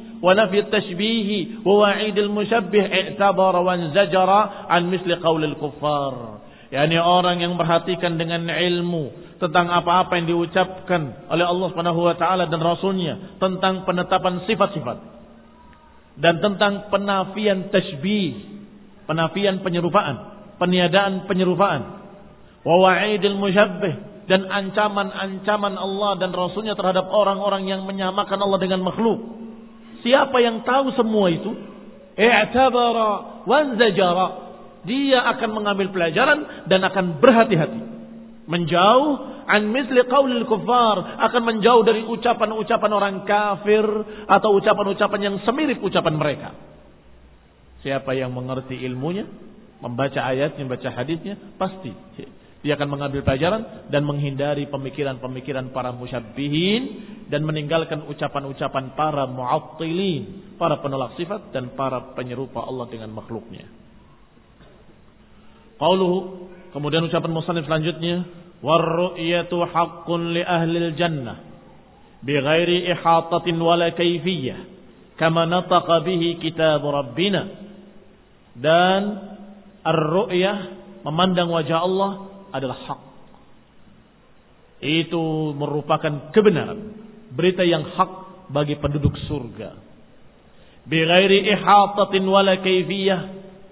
tashbih 0.72 1.28
al 1.64 2.30
mushabbih 2.32 2.84
i'tabara 2.84 3.60
wa 3.60 3.74
zajara 3.92 4.68
an 4.68 4.88
misli 4.88 5.16
qawl 5.20 5.42
al 5.42 5.56
kuffar 5.60 6.42
yakni 6.72 6.96
orang 6.96 7.44
yang 7.44 7.54
perhatikan 7.60 8.16
dengan 8.16 8.48
ilmu 8.48 9.36
tentang 9.36 9.68
apa-apa 9.68 10.22
yang 10.22 10.26
diucapkan 10.30 11.28
oleh 11.28 11.44
Allah 11.44 11.66
Subhanahu 11.74 12.00
wa 12.00 12.14
taala 12.16 12.46
dan 12.48 12.62
rasulnya 12.62 13.36
tentang 13.42 13.84
penetapan 13.84 14.46
sifat-sifat 14.48 14.98
dan 16.12 16.44
tentang 16.44 16.92
penafian 16.92 17.72
tasbih, 17.72 18.36
penafian 19.08 19.64
penyerupaan, 19.64 20.16
peniadaan 20.60 21.24
penyerupaan, 21.24 21.82
wa 22.62 22.74
wa'idil 22.84 23.36
musyabbih 23.40 24.11
dan 24.30 24.46
ancaman-ancaman 24.46 25.74
Allah 25.74 26.12
dan 26.22 26.30
rasulnya 26.30 26.78
terhadap 26.78 27.10
orang-orang 27.10 27.66
yang 27.66 27.82
menyamakan 27.82 28.38
Allah 28.38 28.60
dengan 28.62 28.86
makhluk. 28.86 29.18
Siapa 30.02 30.38
yang 30.42 30.62
tahu 30.62 30.94
semua 30.94 31.30
itu? 31.30 31.50
I'tabara 32.18 33.42
wanzajara. 33.46 34.28
Dia 34.82 35.22
akan 35.36 35.50
mengambil 35.62 35.94
pelajaran 35.94 36.66
dan 36.66 36.82
akan 36.82 37.22
berhati-hati. 37.22 37.80
Menjauh 38.50 39.10
an 39.46 39.70
misli 39.70 40.02
qaulil 40.10 40.46
kuffar 40.50 41.22
akan 41.22 41.42
menjauh 41.46 41.82
dari 41.86 42.02
ucapan-ucapan 42.02 42.90
orang 42.90 43.16
kafir 43.22 43.86
atau 44.26 44.50
ucapan-ucapan 44.58 45.20
yang 45.22 45.36
semirip 45.46 45.78
ucapan 45.82 46.14
mereka. 46.18 46.50
Siapa 47.86 48.14
yang 48.14 48.34
mengerti 48.34 48.78
ilmunya, 48.86 49.26
membaca 49.82 50.22
ayatnya, 50.22 50.62
membaca 50.66 50.90
hadisnya, 50.94 51.34
pasti 51.58 51.90
dia 52.62 52.78
akan 52.78 52.94
mengambil 52.94 53.26
pelajaran 53.26 53.90
dan 53.90 54.06
menghindari 54.06 54.70
pemikiran-pemikiran 54.70 55.74
para 55.74 55.90
musyabbihin 55.90 56.82
dan 57.26 57.42
meninggalkan 57.42 58.06
ucapan-ucapan 58.06 58.94
para 58.94 59.26
mu'attilin, 59.26 60.54
para 60.62 60.78
penolak 60.78 61.18
sifat 61.18 61.50
dan 61.50 61.74
para 61.74 62.14
penyerupa 62.14 62.62
Allah 62.62 62.86
dengan 62.86 63.10
makhluknya. 63.10 63.66
Qauluhu, 65.74 66.46
kemudian 66.70 67.02
ucapan 67.02 67.34
musannif 67.34 67.66
selanjutnya, 67.66 68.30
"Warru'yatu 68.62 69.58
haqqun 69.66 70.30
li 70.30 70.46
ahli 70.46 70.94
jannah 70.94 71.42
bi 72.22 72.38
ghairi 72.38 72.86
ihatatin 72.94 73.58
wala 73.58 73.90
kayfiyyah 73.90 74.70
kama 75.18 75.50
nataqa 75.50 76.06
bihi 76.06 76.38
kitab 76.38 76.86
rabbina." 76.86 77.58
Dan 78.54 79.02
ar-ru'yah 79.82 80.58
memandang 81.02 81.50
wajah 81.50 81.82
Allah 81.82 82.31
adalah 82.52 82.78
hak 82.86 83.00
itu 84.82 85.24
merupakan 85.56 86.30
kebenaran 86.34 86.94
berita 87.32 87.64
yang 87.64 87.82
hak 87.96 88.10
bagi 88.52 88.76
penduduk 88.78 89.16
surga 89.26 89.78
bighairi 90.86 91.48
ihatatin 91.48 92.22
wala 92.28 92.60
kaifiyah 92.60 93.20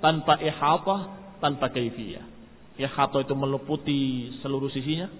tanpa 0.01 0.41
ihatah 0.41 1.01
tanpa 1.39 1.69
kaifiyah 1.69 2.31
Ya 2.81 2.89
khato 2.89 3.21
itu 3.21 3.37
meliputi 3.37 4.33
seluruh 4.41 4.73
sisinya. 4.73 5.13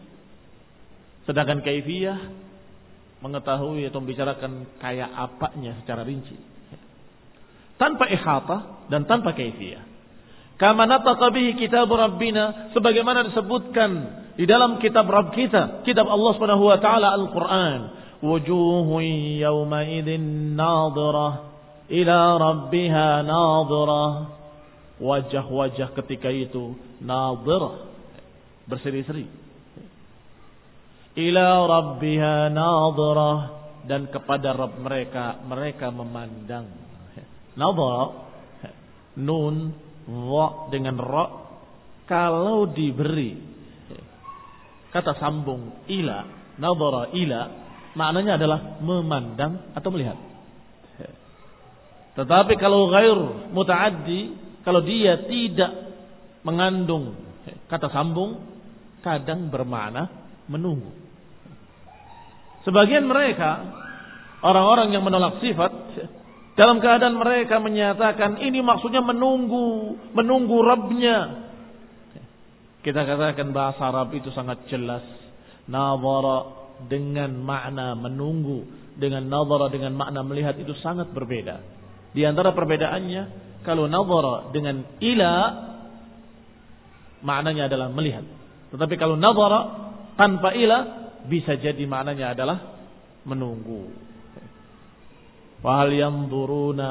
Sedangkan 1.29 1.61
kaifiyah 1.61 2.17
mengetahui 3.21 3.85
atau 3.85 4.01
membicarakan 4.01 4.81
kayak 4.81 5.13
apanya 5.13 5.77
secara 5.85 6.01
rinci. 6.09 6.33
Tanpa 7.77 8.09
ihata 8.09 8.89
dan 8.89 9.05
tanpa 9.05 9.37
kaifiyah. 9.37 9.85
Kama 10.61 10.85
nataqa 10.85 11.33
bihi 11.33 11.57
kitab 11.57 11.89
Rabbina 11.89 12.69
sebagaimana 12.77 13.25
disebutkan 13.33 13.91
di 14.37 14.45
dalam 14.45 14.77
kitab 14.77 15.09
Rabb 15.09 15.33
kita, 15.33 15.81
kitab 15.89 16.05
Allah 16.05 16.37
Subhanahu 16.37 16.69
wa 16.69 16.77
taala 16.77 17.17
Al-Qur'an. 17.17 17.81
Wujuhun 18.21 19.41
yawma 19.41 19.89
idzin 19.89 20.53
nadhirah 20.53 21.33
ila 21.89 22.19
rabbiha 22.37 23.25
nadhirah 23.25 24.13
wajah-wajah 25.01 25.97
ketika 25.97 26.29
itu 26.29 26.77
nadirah 27.01 27.89
berseri-seri. 28.69 29.25
Ila 31.17 31.49
rabbiha 31.65 32.53
nadirah 32.53 33.39
dan 33.89 34.13
kepada 34.13 34.53
Rabb 34.53 34.77
mereka 34.77 35.41
mereka 35.41 35.89
memandang. 35.89 36.69
Nadhara 37.57 38.29
nun 39.17 39.89
wa 40.11 40.67
dengan 40.75 40.99
ra 40.99 41.27
kalau 42.11 42.67
diberi 42.67 43.39
kata 44.91 45.15
sambung 45.23 45.87
ila 45.87 46.27
nadhara 46.59 47.15
ila 47.15 47.41
maknanya 47.95 48.35
adalah 48.35 48.59
memandang 48.83 49.71
atau 49.79 49.89
melihat 49.95 50.19
tetapi 52.19 52.59
kalau 52.59 52.91
ghair 52.91 53.19
mutaaddi 53.55 54.35
kalau 54.67 54.83
dia 54.83 55.31
tidak 55.31 55.73
mengandung 56.43 57.31
kata 57.71 57.89
sambung, 57.91 58.43
kadang 59.01 59.49
bermakna 59.49 60.11
menunggu. 60.51 60.91
Sebagian 62.67 63.09
mereka, 63.09 63.51
orang-orang 64.45 64.93
yang 64.93 65.07
menolak 65.07 65.41
sifat, 65.41 65.73
dalam 66.59 66.83
keadaan 66.83 67.15
mereka 67.15 67.63
menyatakan 67.63 68.43
ini 68.43 68.59
maksudnya 68.61 69.03
menunggu, 69.05 69.97
menunggu 70.17 70.57
Rabbnya. 70.67 71.19
Kita 72.81 73.05
katakan 73.05 73.53
bahasa 73.53 73.93
Arab 73.93 74.11
itu 74.17 74.33
sangat 74.33 74.65
jelas. 74.73 75.05
Nazara 75.71 76.61
dengan 76.91 77.37
makna 77.39 77.93
menunggu, 77.95 78.65
dengan 78.97 79.29
nazara 79.29 79.69
dengan 79.69 79.95
makna 79.95 80.25
melihat 80.25 80.57
itu 80.57 80.73
sangat 80.81 81.13
berbeda. 81.13 81.61
Di 82.11 82.25
antara 82.27 82.51
perbedaannya, 82.57 83.23
kalau 83.63 83.87
nazara 83.87 84.51
dengan 84.51 84.83
ila 84.99 85.35
maknanya 87.21 87.69
adalah 87.69 87.93
melihat. 87.93 88.25
Tetapi 88.75 88.95
kalau 88.97 89.15
nazara 89.15 89.61
tanpa 90.17 90.57
ila 90.57 90.79
bisa 91.29 91.55
jadi 91.61 91.85
maknanya 91.85 92.33
adalah 92.33 92.59
menunggu. 93.29 94.10
Wahal 95.61 95.93
yanzuruna 95.93 96.89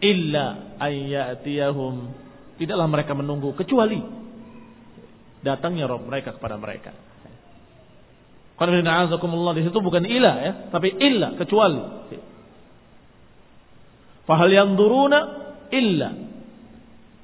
illa 0.00 0.76
ayyatiyahum 0.80 1.94
tidaklah 2.56 2.88
mereka 2.88 3.12
menunggu 3.12 3.52
kecuali 3.52 4.00
datangnya 5.44 5.86
Rob 5.86 6.08
mereka 6.08 6.34
kepada 6.34 6.56
mereka. 6.56 6.92
Qanifina 8.58 9.06
di 9.54 9.62
situ 9.62 9.78
bukan 9.78 10.02
ila 10.02 10.32
ya, 10.42 10.52
tapi 10.74 10.90
illa 10.98 11.38
kecuali. 11.38 11.82
Fahal 14.26 14.50
yanzuruna 14.50 15.18
illa. 15.70 16.10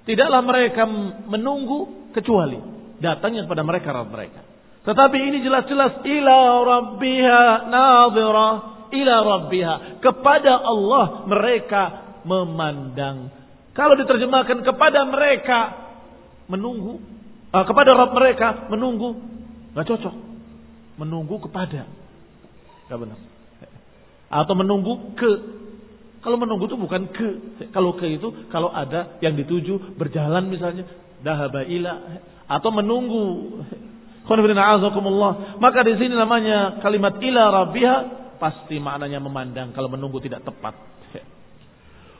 Tidaklah 0.05 0.40
mereka 0.44 0.85
menunggu 1.27 2.12
kecuali 2.14 2.61
datangnya 3.03 3.49
kepada 3.49 3.64
mereka 3.66 3.88
Rabb 3.90 4.14
mereka. 4.14 4.40
Tetapi 4.85 5.16
ini 5.16 5.40
jelas-jelas 5.40 6.05
ila 6.05 6.37
rabbiha 6.61 7.73
nadhira 7.73 8.73
ila 8.94 9.14
rabbiha. 9.26 9.98
Kepada 9.98 10.62
Allah 10.62 11.26
mereka 11.26 11.83
memandang. 12.24 13.30
Kalau 13.74 13.98
diterjemahkan 13.98 14.62
kepada 14.62 15.02
mereka 15.11 15.61
menunggu. 16.46 17.02
Uh, 17.54 17.64
kepada 17.66 17.94
Rabb 17.94 18.14
mereka 18.14 18.70
menunggu. 18.70 19.18
Gak 19.74 19.87
cocok. 19.87 20.14
Menunggu 20.98 21.38
kepada. 21.42 21.87
Gak 22.90 22.98
benar. 22.98 23.18
Atau 24.30 24.54
menunggu 24.59 25.14
ke. 25.18 25.33
Kalau 26.22 26.38
menunggu 26.40 26.70
itu 26.70 26.78
bukan 26.78 27.11
ke. 27.11 27.30
Kalau 27.70 27.94
ke 27.98 28.07
itu 28.09 28.30
kalau 28.48 28.70
ada 28.70 29.18
yang 29.22 29.35
dituju 29.35 29.98
berjalan 29.98 30.46
misalnya. 30.50 30.87
Dahaba 31.22 31.66
ila. 31.66 31.94
Atau 32.46 32.70
menunggu. 32.70 33.22
Maka 34.24 35.85
di 35.85 36.00
sini 36.00 36.16
namanya 36.16 36.80
kalimat 36.80 37.20
ila 37.20 37.42
rabbiha 37.61 38.23
pasti 38.44 38.76
maknanya 38.76 39.24
memandang 39.24 39.72
kalau 39.72 39.88
menunggu 39.88 40.20
tidak 40.20 40.44
tepat. 40.44 40.76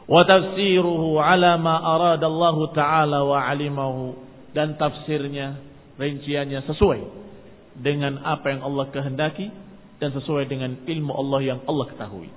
Wa 0.08 0.24
tafsiruhu 0.24 1.20
ala 1.20 1.60
ma 1.60 1.80
arada 1.80 2.24
Allah 2.24 2.56
taala 2.72 3.18
wa 3.28 3.37
alimahu 3.44 4.16
dan 4.56 4.80
tafsirnya 4.80 5.60
rinciannya 6.00 6.64
sesuai 6.64 7.00
dengan 7.76 8.24
apa 8.24 8.52
yang 8.52 8.64
Allah 8.64 8.88
kehendaki 8.88 9.52
dan 10.00 10.12
sesuai 10.16 10.48
dengan 10.48 10.80
ilmu 10.84 11.12
Allah 11.12 11.40
yang 11.44 11.60
Allah 11.68 11.87
ketahui. 11.92 12.32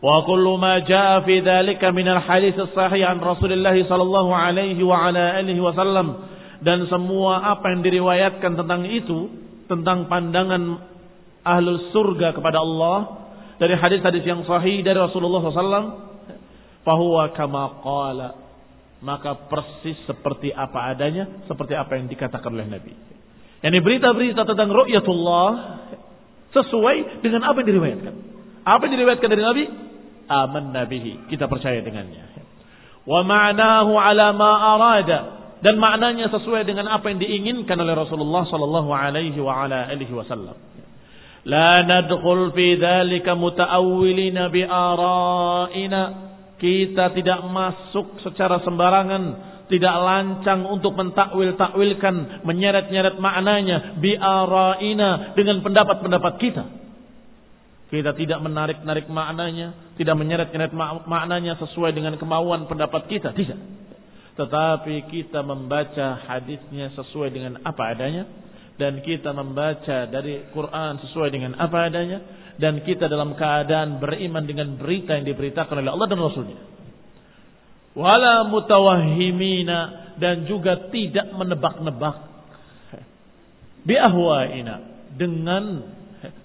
Wa 0.00 0.24
kullu 0.26 0.56
ma 0.58 0.82
jaa 0.82 1.22
fi 1.22 1.42
dzalika 1.44 1.94
min 1.94 2.08
al-hadits 2.10 2.58
as-sahih 2.58 3.06
an 3.06 3.22
Rasulillah 3.22 3.74
sallallahu 3.86 4.30
alaihi 4.34 4.80
wa 4.82 5.10
ala 5.10 5.38
alihi 5.38 5.60
wasallam 5.60 6.26
dan 6.64 6.88
semua 6.90 7.54
apa 7.54 7.70
yang 7.72 7.84
diriwayatkan 7.84 8.52
tentang 8.56 8.84
itu, 8.88 9.28
tentang 9.68 10.08
pandangan 10.08 10.89
ahlul 11.44 11.90
surga 11.92 12.36
kepada 12.36 12.60
Allah 12.60 13.28
dari 13.60 13.76
hadis-hadis 13.76 14.24
yang 14.24 14.40
sahih 14.48 14.80
dari 14.80 14.96
Rasulullah 14.96 15.44
SAW, 15.44 15.88
bahwa 16.80 17.22
kama 17.36 17.64
qala 17.84 18.28
maka 19.00 19.48
persis 19.48 19.96
seperti 20.04 20.52
apa 20.52 20.92
adanya, 20.92 21.44
seperti 21.48 21.72
apa 21.72 21.96
yang 21.96 22.08
dikatakan 22.08 22.52
oleh 22.52 22.68
Nabi. 22.68 22.92
Yani 23.60 23.78
berita-berita 23.80 24.44
tentang 24.44 24.72
ru'yatullah 24.72 25.50
sesuai 26.52 27.24
dengan 27.24 27.48
apa 27.48 27.60
yang 27.64 27.68
diriwayatkan. 27.76 28.14
Apa 28.64 28.80
yang 28.88 28.92
diriwayatkan 29.00 29.28
dari 29.28 29.42
Nabi? 29.44 29.64
Aman 30.28 30.72
nabihi. 30.72 31.32
Kita 31.32 31.48
percaya 31.48 31.80
dengannya. 31.80 32.28
Wa 33.08 33.24
ma'nahu 33.24 33.92
ala 33.96 34.36
ma 34.36 34.52
arada 34.76 35.18
dan 35.60 35.76
maknanya 35.76 36.32
sesuai 36.32 36.64
dengan 36.64 36.88
apa 36.88 37.12
yang 37.12 37.20
diinginkan 37.20 37.76
oleh 37.76 37.92
Rasulullah 37.96 38.48
sallallahu 38.48 38.90
alaihi 38.92 39.36
wa 39.40 39.64
ala 39.64 39.88
alihi 39.92 40.12
wasallam. 40.12 40.56
Nadkhul 41.46 42.52
fi 42.52 42.76
dzalika 42.76 43.32
mutaawwilina 43.36 44.52
bi 44.52 44.62
ara'ina. 44.64 46.02
Kita 46.60 47.16
tidak 47.16 47.40
masuk 47.48 48.20
secara 48.20 48.60
sembarangan, 48.60 49.22
tidak 49.72 49.94
lancang 49.96 50.68
untuk 50.68 50.92
mentakwil-takwilkan, 50.92 52.44
menyeret-nyeret 52.44 53.16
maknanya 53.16 53.96
bi 53.96 54.12
ara'ina 54.12 55.32
dengan 55.32 55.64
pendapat-pendapat 55.64 56.34
kita. 56.36 56.64
Kita 57.90 58.14
tidak 58.14 58.38
menarik-narik 58.44 59.08
maknanya, 59.10 59.96
tidak 59.96 60.14
menyeret-nyeret 60.20 60.70
maknanya 61.08 61.58
sesuai 61.58 61.90
dengan 61.96 62.14
kemauan 62.20 62.68
pendapat 62.68 63.08
kita, 63.08 63.32
tidak. 63.34 63.58
Tetapi 64.38 65.10
kita 65.10 65.42
membaca 65.42 66.22
hadisnya 66.28 66.94
sesuai 66.94 67.28
dengan 67.34 67.58
apa 67.66 67.82
adanya. 67.90 68.24
Dan 68.80 69.04
kita 69.04 69.36
membaca 69.36 70.08
dari 70.08 70.48
Quran 70.56 70.92
sesuai 71.04 71.28
dengan 71.28 71.52
apa 71.60 71.92
adanya. 71.92 72.18
Dan 72.56 72.80
kita 72.80 73.12
dalam 73.12 73.36
keadaan 73.36 74.00
beriman 74.00 74.48
dengan 74.48 74.80
berita 74.80 75.20
yang 75.20 75.28
diberitakan 75.28 75.84
oleh 75.84 75.92
Allah 75.92 76.08
dan 76.08 76.20
Rasulnya. 76.24 76.58
Wala 77.92 78.48
mutawahimina. 78.48 79.78
Dan 80.16 80.48
juga 80.48 80.88
tidak 80.88 81.28
menebak-nebak. 81.36 82.16
Biahwaina. 83.84 85.04
Dengan 85.12 85.64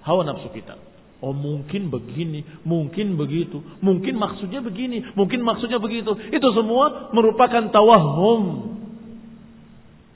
hawa 0.04 0.28
nafsu 0.28 0.52
kita. 0.52 0.76
Oh 1.24 1.32
mungkin 1.32 1.90
begini, 1.90 2.44
mungkin 2.68 3.16
begitu, 3.16 3.64
mungkin 3.80 4.20
maksudnya 4.20 4.60
begini, 4.60 5.16
mungkin 5.16 5.42
maksudnya 5.42 5.80
begitu. 5.80 6.12
Itu 6.30 6.48
semua 6.54 7.10
merupakan 7.16 7.72
tawahum. 7.72 8.44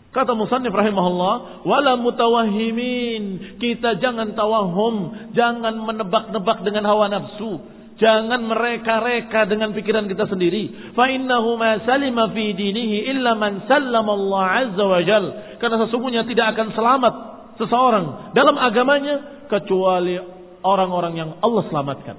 Kata 0.09 0.33
Musannif 0.33 0.73
rahimahullah, 0.73 1.61
wala 1.69 1.93
mutawahimin. 2.01 3.57
Kita 3.61 4.01
jangan 4.01 4.33
tawahum, 4.33 5.29
jangan 5.37 5.77
menebak-nebak 5.85 6.65
dengan 6.65 6.89
hawa 6.89 7.13
nafsu. 7.13 7.61
Jangan 7.99 8.47
mereka-reka 8.47 9.45
dengan 9.45 9.75
pikiran 9.75 10.07
kita 10.07 10.25
sendiri. 10.31 10.95
Fa 10.95 11.11
innahu 11.11 11.59
ma 11.59 11.83
salima 11.83 12.31
fi 12.31 12.55
dinihi 12.55 13.11
illa 13.11 13.35
man 13.35 13.67
sallama 13.67 14.15
Allah 14.15 14.43
azza 14.65 14.83
wa 14.87 15.01
jal. 15.03 15.25
Karena 15.59 15.77
sesungguhnya 15.85 16.23
tidak 16.25 16.57
akan 16.57 16.67
selamat 16.73 17.13
seseorang 17.59 18.31
dalam 18.31 18.55
agamanya 18.55 19.45
kecuali 19.51 20.15
orang-orang 20.63 21.13
yang 21.19 21.29
Allah 21.43 21.63
selamatkan. 21.67 22.17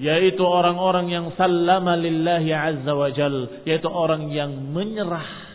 Yaitu 0.00 0.40
orang-orang 0.40 1.12
yang 1.12 1.26
sallama 1.36 2.00
lillahi 2.00 2.50
azza 2.56 2.96
wa 2.96 3.12
jal. 3.12 3.60
Yaitu 3.68 3.92
orang 3.92 4.32
yang 4.32 4.72
menyerah 4.72 5.49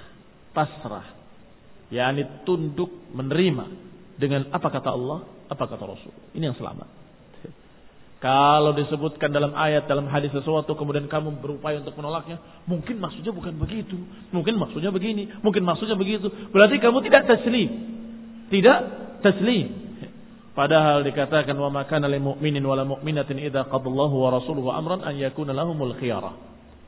pasrah. 0.56 1.12
yakni 1.92 2.24
tunduk 2.48 2.90
menerima. 3.14 3.84
Dengan 4.16 4.48
apa 4.56 4.72
kata 4.72 4.96
Allah, 4.96 5.28
apa 5.52 5.64
kata 5.68 5.84
Rasul. 5.84 6.16
Ini 6.32 6.50
yang 6.50 6.58
selamat. 6.58 6.88
Kalau 8.24 8.74
disebutkan 8.74 9.30
dalam 9.30 9.54
ayat, 9.54 9.86
dalam 9.86 10.10
hadis 10.10 10.34
sesuatu, 10.34 10.74
kemudian 10.74 11.06
kamu 11.06 11.46
berupaya 11.46 11.78
untuk 11.84 11.94
menolaknya, 12.00 12.42
mungkin 12.66 12.98
maksudnya 12.98 13.30
bukan 13.30 13.54
begitu. 13.60 14.00
Mungkin 14.34 14.56
maksudnya 14.58 14.90
begini, 14.90 15.30
mungkin 15.46 15.62
maksudnya 15.62 15.94
begitu. 15.94 16.32
Berarti 16.50 16.82
kamu 16.82 17.06
tidak 17.06 17.28
taslim. 17.30 17.70
Tidak 18.50 18.78
taslim. 19.22 19.68
Padahal 20.56 21.04
dikatakan 21.04 21.54
wa 21.60 21.68
makana 21.68 22.08
lil 22.08 22.24
mu'minin 22.24 22.64
wala 22.64 22.88
mu'minatin 22.88 23.44
idza 23.44 23.68
qadallahu 23.68 24.16
wa 24.16 24.40
rasuluhu 24.40 24.72
amran 24.72 25.04
an 25.04 25.20
yakuna 25.20 25.52
lahumul. 25.52 25.94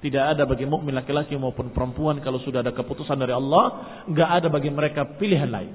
Tidak 0.02 0.24
ada 0.34 0.42
bagi 0.42 0.66
mukmin 0.66 0.98
laki-laki 0.98 1.38
maupun 1.38 1.70
perempuan 1.70 2.18
kalau 2.18 2.42
sudah 2.42 2.58
ada 2.58 2.74
keputusan 2.74 3.14
dari 3.14 3.30
Allah, 3.30 3.64
enggak 4.10 4.30
ada 4.42 4.48
bagi 4.50 4.70
mereka 4.74 5.06
pilihan 5.14 5.46
lain. 5.46 5.70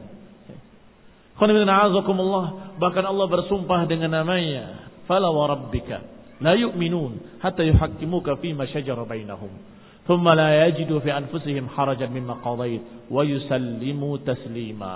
Bahkan 1.38 3.06
Allah 3.08 3.28
bersumpah 3.32 3.88
dengan 3.88 4.20
namanya, 4.20 4.92
"Fala 5.08 5.32
wa 5.32 5.48
rabbika 5.48 6.04
la 6.44 6.60
yu'minun 6.60 7.40
hatta 7.40 7.64
yuhaqqimuka 7.64 8.36
fi 8.44 8.52
ma 8.52 8.68
shajara 8.68 9.08
bainahum." 9.08 9.80
ثم 10.08 10.24
لا 10.24 10.72
يجدوا 10.72 11.04
في 11.04 11.12
أنفسهم 11.12 11.68
حرجا 11.76 12.08
مما 12.08 12.40
قضيت 12.40 13.12
ويسلموا 13.12 14.14
تسليما 14.24 14.96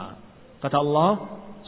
kata 0.64 0.80
Allah 0.80 1.12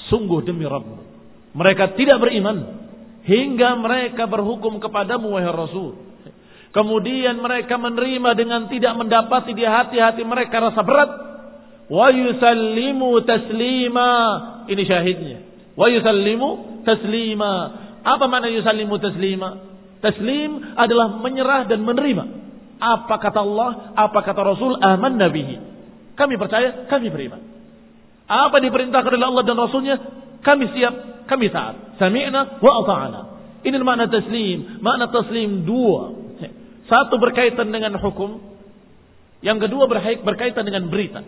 sungguh 0.07 0.47
demi 0.47 0.63
Rabbmu 0.63 1.03
mereka 1.51 1.91
tidak 1.93 2.23
beriman 2.23 2.87
hingga 3.23 3.77
mereka 3.79 4.25
berhukum 4.27 4.81
kepadamu 4.81 5.37
wahai 5.37 5.53
Rasul. 5.53 5.95
Kemudian 6.78 7.42
mereka 7.42 7.74
menerima 7.74 8.38
dengan 8.38 8.70
tidak 8.70 8.94
mendapati 8.94 9.50
di 9.50 9.66
hati-hati 9.66 10.22
mereka 10.22 10.62
rasa 10.62 10.86
berat. 10.86 11.10
Wa 11.90 12.06
yusallimu 12.14 13.18
taslima. 13.26 14.10
Ini 14.70 14.82
syahidnya. 14.86 15.38
Wa 15.74 15.90
yusallimu 15.90 16.78
taslima. 16.86 17.54
Apa 18.06 18.30
makna 18.30 18.46
yusallimu 18.46 18.94
taslima? 19.02 19.58
Taslim 19.98 20.78
adalah 20.78 21.18
menyerah 21.18 21.66
dan 21.66 21.82
menerima. 21.82 22.24
Apa 22.78 23.18
kata 23.18 23.42
Allah, 23.42 23.90
apa 23.98 24.22
kata 24.22 24.38
Rasul, 24.46 24.78
aman 24.78 25.18
nabihi. 25.18 25.56
Kami 26.14 26.38
percaya, 26.38 26.86
kami 26.86 27.10
beriman. 27.10 27.42
Apa 28.30 28.62
diperintahkan 28.62 29.10
oleh 29.10 29.26
Allah 29.26 29.42
dan 29.42 29.58
Rasulnya, 29.58 29.96
kami 30.46 30.70
siap, 30.78 31.26
kami 31.26 31.50
taat. 31.50 31.98
Sami'na 31.98 32.62
wa 32.62 32.72
ata'na. 32.86 33.20
Ini 33.66 33.74
makna 33.82 34.06
taslim. 34.06 34.78
Makna 34.78 35.10
taslim 35.10 35.66
dua. 35.66 36.27
Satu 36.88 37.20
berkaitan 37.20 37.68
dengan 37.68 38.00
hukum. 38.00 38.40
Yang 39.44 39.68
kedua 39.68 39.86
berkaitan 40.24 40.64
dengan 40.66 40.88
berita. 40.88 41.22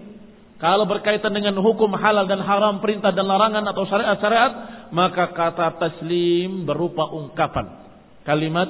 Kalau 0.60 0.84
berkaitan 0.84 1.32
dengan 1.32 1.56
hukum 1.56 1.88
halal 1.96 2.28
dan 2.28 2.44
haram, 2.44 2.84
perintah 2.84 3.16
dan 3.16 3.24
larangan 3.24 3.64
atau 3.72 3.88
syariat-syariat, 3.88 4.52
maka 4.92 5.32
kata 5.32 5.80
taslim 5.80 6.68
berupa 6.68 7.08
ungkapan. 7.08 7.80
Kalimat 8.28 8.68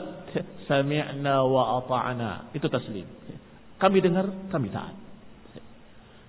sami'na 0.71 1.43
wa 1.43 1.83
ata'na. 1.83 2.55
Itu 2.55 2.71
taslim. 2.71 3.07
Kami 3.81 3.99
dengar, 3.99 4.31
kami 4.55 4.71
taat. 4.71 4.95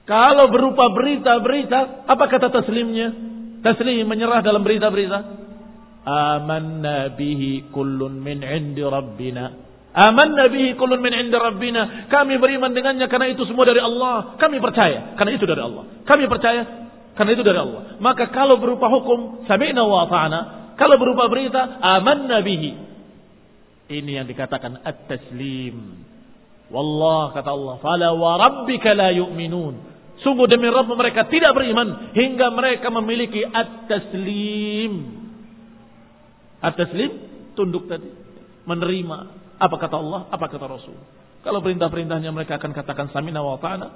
Kalau 0.09 0.49
berupa 0.49 0.89
berita-berita, 0.97 2.09
apa 2.09 2.25
kata 2.25 2.49
taslimnya? 2.49 3.13
Taslim 3.61 4.01
menyerah 4.09 4.41
dalam 4.41 4.65
berita-berita. 4.65 5.19
Amanna 6.01 7.13
bihi 7.13 7.69
kullun 7.69 8.17
min 8.17 8.41
indi 8.41 8.81
rabbina. 8.81 9.69
Amanna 9.91 10.47
bihi 10.47 10.79
kullun 10.79 11.03
min 11.03 11.11
indi 11.11 11.35
rabbina. 11.35 12.07
Kami 12.07 12.39
beriman 12.39 12.71
dengannya 12.71 13.11
karena 13.11 13.27
itu 13.27 13.43
semua 13.43 13.67
dari 13.67 13.83
Allah. 13.83 14.39
Kami 14.39 14.63
percaya 14.63 15.15
karena 15.19 15.31
itu 15.35 15.43
dari 15.43 15.59
Allah. 15.59 15.83
Kami 16.07 16.23
percaya 16.31 16.61
karena 17.19 17.31
itu 17.35 17.43
dari 17.43 17.59
Allah. 17.59 17.99
Maka 17.99 18.31
kalau 18.31 18.55
berupa 18.55 18.87
hukum 18.87 19.43
sami'na 19.45 19.83
wa 19.83 20.07
ta'ana, 20.07 20.41
Kalau 20.81 20.97
berupa 20.97 21.29
berita, 21.29 21.77
aman 21.77 22.25
nabihi. 22.25 22.71
Ini 23.91 24.11
yang 24.17 24.25
dikatakan 24.25 24.81
at-taslim. 24.81 25.77
Wallah 26.73 27.37
kata 27.37 27.53
Allah, 27.53 27.75
fala 27.83 28.09
wa 28.17 28.39
rabbika 28.39 28.95
la 28.97 29.13
yu'minun. 29.13 29.91
Sungguh 30.25 30.49
demi 30.49 30.69
Rabb 30.69 30.89
mereka 30.89 31.29
tidak 31.29 31.53
beriman 31.53 32.13
hingga 32.17 32.49
mereka 32.49 32.87
memiliki 32.89 33.45
at-taslim. 33.45 35.21
At-taslim 36.65 37.11
tunduk 37.53 37.85
tadi, 37.85 38.09
menerima 38.65 39.17
apa 39.61 39.75
kata 39.77 39.95
Allah, 39.97 40.21
apa 40.29 40.45
kata 40.49 40.65
Rasul. 40.65 40.97
Kalau 41.41 41.59
perintah-perintahnya 41.61 42.29
mereka 42.29 42.61
akan 42.61 42.71
katakan 42.73 43.09
samina 43.13 43.41
wa 43.41 43.57
ta'ana. 43.57 43.87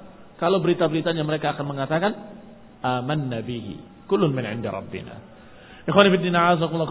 Kalau 0.41 0.59
berita-beritanya 0.59 1.21
mereka 1.21 1.53
akan 1.55 1.65
mengatakan 1.65 2.11
aman 2.81 3.29
nabihi. 3.29 4.05
Kulun 4.09 4.33
min 4.33 4.45
inda 4.45 4.73
rabbina. 4.73 5.15
Ikhwan 5.85 6.09
ibn 6.09 6.25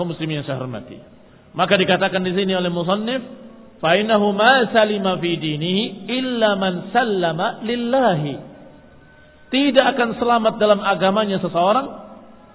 muslimin 0.07 0.43
yang 0.43 0.59
hormati. 0.59 0.99
Maka 1.55 1.75
dikatakan 1.79 2.22
di 2.22 2.35
sini 2.35 2.55
oleh 2.55 2.70
musannif, 2.70 3.22
fa 3.79 3.95
innahu 3.95 4.35
ma 4.35 4.70
salima 4.70 5.18
fi 5.18 5.39
dinihi 5.39 6.11
illa 6.11 6.59
man 6.59 6.91
sallama 6.91 7.62
lillahi. 7.62 8.35
Tidak 9.55 9.87
akan 9.95 10.18
selamat 10.18 10.55
dalam 10.59 10.83
agamanya 10.83 11.39
seseorang 11.39 11.87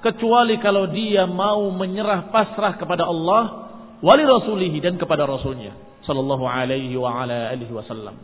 kecuali 0.04 0.60
kalau 0.60 0.88
dia 0.92 1.28
mau 1.28 1.72
menyerah 1.72 2.28
pasrah 2.32 2.76
kepada 2.76 3.08
Allah 3.08 3.69
wali 4.00 4.24
rasulihi 4.24 4.80
dan 4.80 4.96
kepada 4.96 5.28
rasulnya 5.28 5.76
sallallahu 6.08 6.48
alaihi 6.48 6.96
wa 6.96 7.24
ala 7.24 7.52
alihi 7.52 7.72
wasallam 7.72 8.16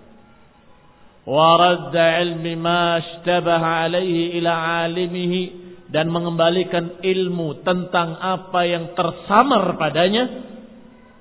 wa 1.26 1.48
radda 1.58 2.22
ilmi 2.24 2.54
ma 2.56 3.02
ishtabaha 3.02 3.90
alaihi 3.90 4.40
ila 4.40 4.86
alimihi 4.86 5.66
dan 5.90 6.10
mengembalikan 6.10 7.02
ilmu 7.02 7.62
tentang 7.62 8.18
apa 8.18 8.62
yang 8.66 8.98
tersamar 8.98 9.78
padanya 9.78 10.46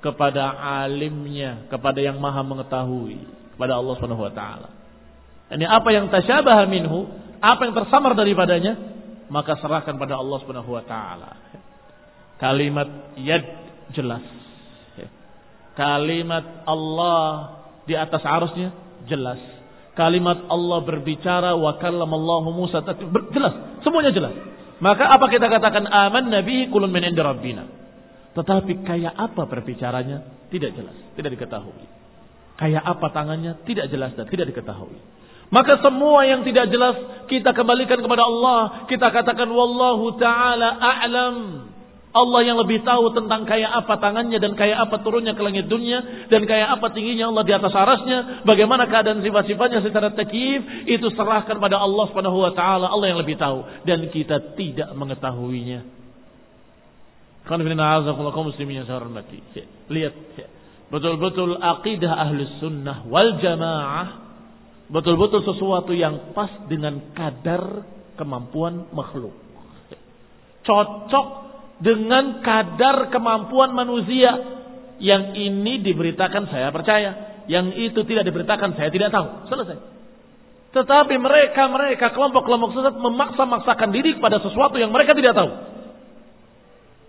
kepada 0.00 0.52
alimnya, 0.84 1.64
kepada 1.72 1.96
yang 1.96 2.20
maha 2.20 2.44
mengetahui, 2.44 3.24
kepada 3.56 3.80
Allah 3.80 3.94
Subhanahu 3.96 4.24
wa 4.28 4.32
taala. 4.36 4.68
Ini 5.48 5.64
apa 5.64 5.88
yang 5.96 6.12
tasyabaha 6.12 6.68
minhu, 6.68 7.08
apa 7.40 7.60
yang 7.64 7.72
tersamar 7.72 8.12
daripadanya, 8.12 8.76
maka 9.32 9.56
serahkan 9.60 9.96
pada 9.96 10.20
Allah 10.20 10.36
Subhanahu 10.44 10.76
wa 10.76 10.84
taala. 10.84 11.30
Kalimat 12.36 13.16
yad 13.16 13.44
jelas 13.96 14.43
Kalimat 15.74 16.66
Allah 16.66 17.26
di 17.84 17.94
atas 17.98 18.22
arusnya 18.22 18.70
jelas. 19.10 19.38
Kalimat 19.94 20.50
Allah 20.50 20.82
berbicara 20.82 21.54
wa 21.54 21.78
kallamallahu 21.78 22.50
Musa 22.50 22.82
jelas, 23.30 23.54
semuanya 23.86 24.10
jelas. 24.10 24.34
Maka 24.82 25.06
apa 25.06 25.30
kita 25.30 25.46
katakan 25.46 25.86
aman 25.86 26.34
nabi 26.34 26.66
kulun 26.70 26.90
min 26.90 27.06
inda 27.06 27.22
rabbina. 27.22 27.66
Tetapi 28.34 28.82
kayak 28.82 29.14
apa 29.14 29.46
berbicaranya 29.46 30.50
tidak 30.50 30.74
jelas, 30.74 30.96
tidak 31.14 31.38
diketahui. 31.38 31.86
Kayak 32.58 32.82
apa 32.82 33.06
tangannya 33.14 33.62
tidak 33.66 33.86
jelas 33.90 34.14
dan 34.18 34.26
tidak 34.26 34.50
diketahui. 34.50 34.98
Maka 35.54 35.78
semua 35.78 36.26
yang 36.26 36.42
tidak 36.42 36.66
jelas 36.70 36.98
kita 37.30 37.54
kembalikan 37.54 38.02
kepada 38.02 38.26
Allah. 38.26 38.90
Kita 38.90 39.14
katakan 39.14 39.46
wallahu 39.50 40.18
taala 40.18 40.74
a'lam. 40.74 41.36
Allah 42.14 42.40
yang 42.46 42.62
lebih 42.62 42.86
tahu 42.86 43.10
tentang 43.10 43.42
kayak 43.42 43.74
apa 43.74 43.98
tangannya 43.98 44.38
dan 44.38 44.54
kayak 44.54 44.86
apa 44.86 45.02
turunnya 45.02 45.34
ke 45.34 45.42
langit 45.42 45.66
dunia 45.66 46.30
dan 46.30 46.46
kayak 46.46 46.78
apa 46.78 46.94
tingginya 46.94 47.34
Allah 47.34 47.42
di 47.42 47.50
atas 47.50 47.74
arasnya, 47.74 48.46
bagaimana 48.46 48.86
keadaan 48.86 49.18
sifat-sifatnya 49.18 49.82
secara 49.82 50.14
takif 50.14 50.62
itu 50.86 51.10
serahkan 51.18 51.58
pada 51.58 51.82
Allah 51.82 52.06
Subhanahu 52.06 52.38
wa 52.38 52.54
taala, 52.54 52.86
Allah 52.86 53.10
yang 53.10 53.18
lebih 53.18 53.34
tahu 53.34 53.66
dan 53.82 54.06
kita 54.14 54.54
tidak 54.54 54.94
mengetahuinya. 54.94 55.82
hormati. 58.86 59.42
Lihat 59.90 60.14
betul-betul 60.94 61.58
akidah 61.58 62.14
ahlus 62.14 62.62
sunnah 62.62 63.02
wal 63.10 63.42
jamaah 63.42 64.22
betul-betul 64.86 65.42
sesuatu 65.42 65.90
yang 65.90 66.30
pas 66.30 66.62
dengan 66.70 67.10
kadar 67.10 67.82
kemampuan 68.14 68.86
makhluk. 68.94 69.34
Cocok 70.64 71.43
dengan 71.82 72.44
kadar 72.44 73.10
kemampuan 73.10 73.74
manusia. 73.74 74.52
Yang 74.94 75.34
ini 75.34 75.82
diberitakan 75.82 76.46
saya 76.48 76.70
percaya. 76.70 77.42
Yang 77.50 77.90
itu 77.90 78.00
tidak 78.06 78.30
diberitakan 78.30 78.78
saya 78.78 78.88
tidak 78.94 79.10
tahu. 79.10 79.50
Selesai. 79.50 79.76
Tetapi 80.74 81.14
mereka-mereka 81.22 82.10
kelompok-kelompok 82.10 82.74
sesat 82.74 82.94
memaksa-maksakan 82.98 83.94
diri 83.94 84.18
kepada 84.18 84.42
sesuatu 84.42 84.74
yang 84.74 84.90
mereka 84.90 85.14
tidak 85.14 85.38
tahu. 85.38 85.50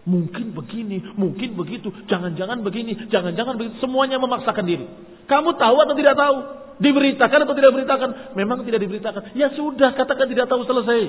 Mungkin 0.05 0.53
begini, 0.53 1.01
mungkin 1.17 1.57
begitu, 1.57 1.89
jangan-jangan 2.05 2.61
begini, 2.61 3.09
jangan-jangan 3.09 3.57
begitu. 3.57 3.81
Semuanya 3.81 4.21
memaksakan 4.21 4.65
diri. 4.69 4.85
Kamu 5.25 5.57
tahu 5.57 5.75
atau 5.81 5.95
tidak 5.97 6.13
tahu? 6.13 6.37
Diberitakan 6.77 7.39
atau 7.41 7.55
tidak 7.57 7.69
diberitakan? 7.73 8.09
Memang 8.37 8.61
tidak 8.69 8.85
diberitakan. 8.85 9.33
Ya 9.33 9.49
sudah, 9.57 9.97
katakan 9.97 10.29
tidak 10.29 10.45
tahu 10.45 10.61
selesai. 10.69 11.01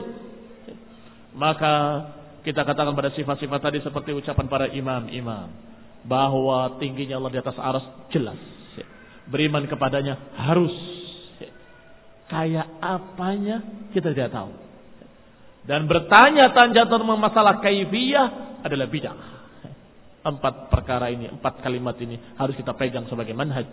Maka 1.36 1.74
kita 2.46 2.62
katakan 2.62 2.94
pada 2.94 3.10
sifat-sifat 3.10 3.58
tadi 3.58 3.82
seperti 3.82 4.14
ucapan 4.14 4.46
para 4.46 4.70
imam-imam. 4.70 5.50
Bahwa 6.06 6.78
tingginya 6.78 7.18
Allah 7.18 7.34
di 7.34 7.40
atas 7.42 7.58
aras 7.58 7.82
jelas. 8.14 8.38
Beriman 9.26 9.66
kepadanya 9.66 10.38
harus. 10.38 10.70
Kayak 12.30 12.70
apanya 12.78 13.90
kita 13.90 14.14
tidak 14.14 14.30
tahu. 14.30 14.54
Dan 15.66 15.90
bertanya-tanya 15.90 16.86
tentang 16.86 17.18
masalah 17.18 17.58
kaifiyah 17.58 18.62
adalah 18.62 18.86
bid'ah. 18.86 19.18
Empat 20.22 20.70
perkara 20.70 21.10
ini, 21.10 21.26
empat 21.26 21.58
kalimat 21.58 21.98
ini 21.98 22.14
harus 22.38 22.54
kita 22.54 22.70
pegang 22.78 23.10
sebagai 23.10 23.34
manhaj. 23.34 23.66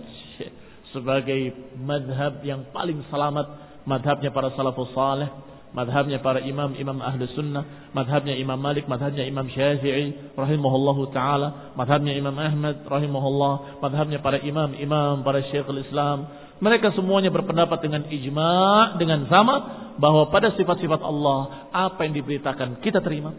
Sebagai 0.90 1.54
madhab 1.78 2.42
yang 2.42 2.74
paling 2.74 3.06
selamat. 3.14 3.70
Madhabnya 3.86 4.34
para 4.34 4.50
salafus 4.58 4.90
salih 4.98 5.53
madhabnya 5.74 6.22
para 6.22 6.40
imam-imam 6.40 7.02
ahli 7.02 7.26
sunnah, 7.34 7.92
madhabnya 7.98 8.38
Imam 8.38 8.62
Malik, 8.62 8.86
madhabnya 8.86 9.26
Imam 9.26 9.50
Syafi'i, 9.50 10.38
rahimahullahu 10.38 11.10
taala, 11.12 11.74
madhabnya 11.74 12.14
Imam 12.14 12.38
Ahmad, 12.38 12.86
rahimahullah, 12.86 13.82
madhabnya 13.82 14.22
para 14.22 14.38
imam-imam, 14.40 15.26
para 15.26 15.42
syekhul 15.50 15.82
Islam. 15.82 16.30
Mereka 16.62 16.94
semuanya 16.94 17.34
berpendapat 17.34 17.82
dengan 17.82 18.06
ijma' 18.08 19.02
dengan 19.02 19.26
sama 19.28 19.56
bahwa 19.98 20.30
pada 20.30 20.54
sifat-sifat 20.56 21.02
Allah 21.02 21.70
apa 21.74 22.06
yang 22.06 22.14
diberitakan 22.22 22.80
kita 22.80 23.02
terima. 23.02 23.34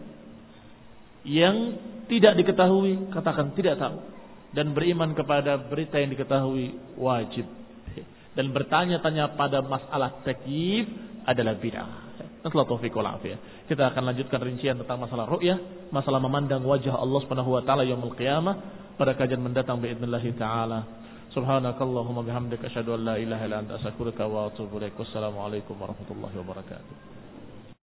Yang 1.25 1.81
tidak 2.05 2.37
diketahui 2.37 3.09
katakan 3.09 3.57
tidak 3.57 3.81
tahu 3.81 3.97
dan 4.53 4.77
beriman 4.77 5.17
kepada 5.17 5.57
berita 5.57 5.97
yang 5.97 6.13
diketahui 6.13 6.99
wajib. 7.01 7.47
Dan 8.35 8.51
bertanya-tanya 8.51 9.39
pada 9.39 9.63
masalah 9.63 10.21
takyif 10.21 10.85
adalah 11.23 11.55
bid'ah. 11.55 12.04
Nasallahu 12.44 12.76
taufiq 12.76 12.92
wal 12.96 13.16
afiyah. 13.16 13.66
Kita 13.68 13.90
akan 13.92 14.02
lanjutkan 14.12 14.40
rincian 14.42 14.76
tentang 14.76 14.98
masalah 15.00 15.28
ru'yah, 15.28 15.88
masalah 15.94 16.18
memandang 16.22 16.64
wajah 16.64 16.96
Allah 16.96 17.20
Subhanahu 17.24 17.56
wa 17.56 17.62
taala 17.64 17.82
yaumul 17.86 18.16
qiyamah 18.16 18.54
pada 19.00 19.16
kajian 19.16 19.40
mendatang 19.40 19.80
باذنillah 19.80 20.24
taala. 20.36 20.80
Subhanakallahumma 21.30 22.26
bihamdika 22.26 22.66
asyhadu 22.66 22.98
an 22.98 23.00
la 23.06 23.14
ilaha 23.14 23.42
illa 23.46 23.56
anta 23.62 23.78
astaghfiruka 23.78 24.26
wa 24.26 24.50
atubu 24.50 24.82
ilaik. 24.82 24.98
Wassalamu 24.98 25.38
alaikum 25.38 25.78
warahmatullahi 25.78 26.34
wabarakatuh. 26.42 27.13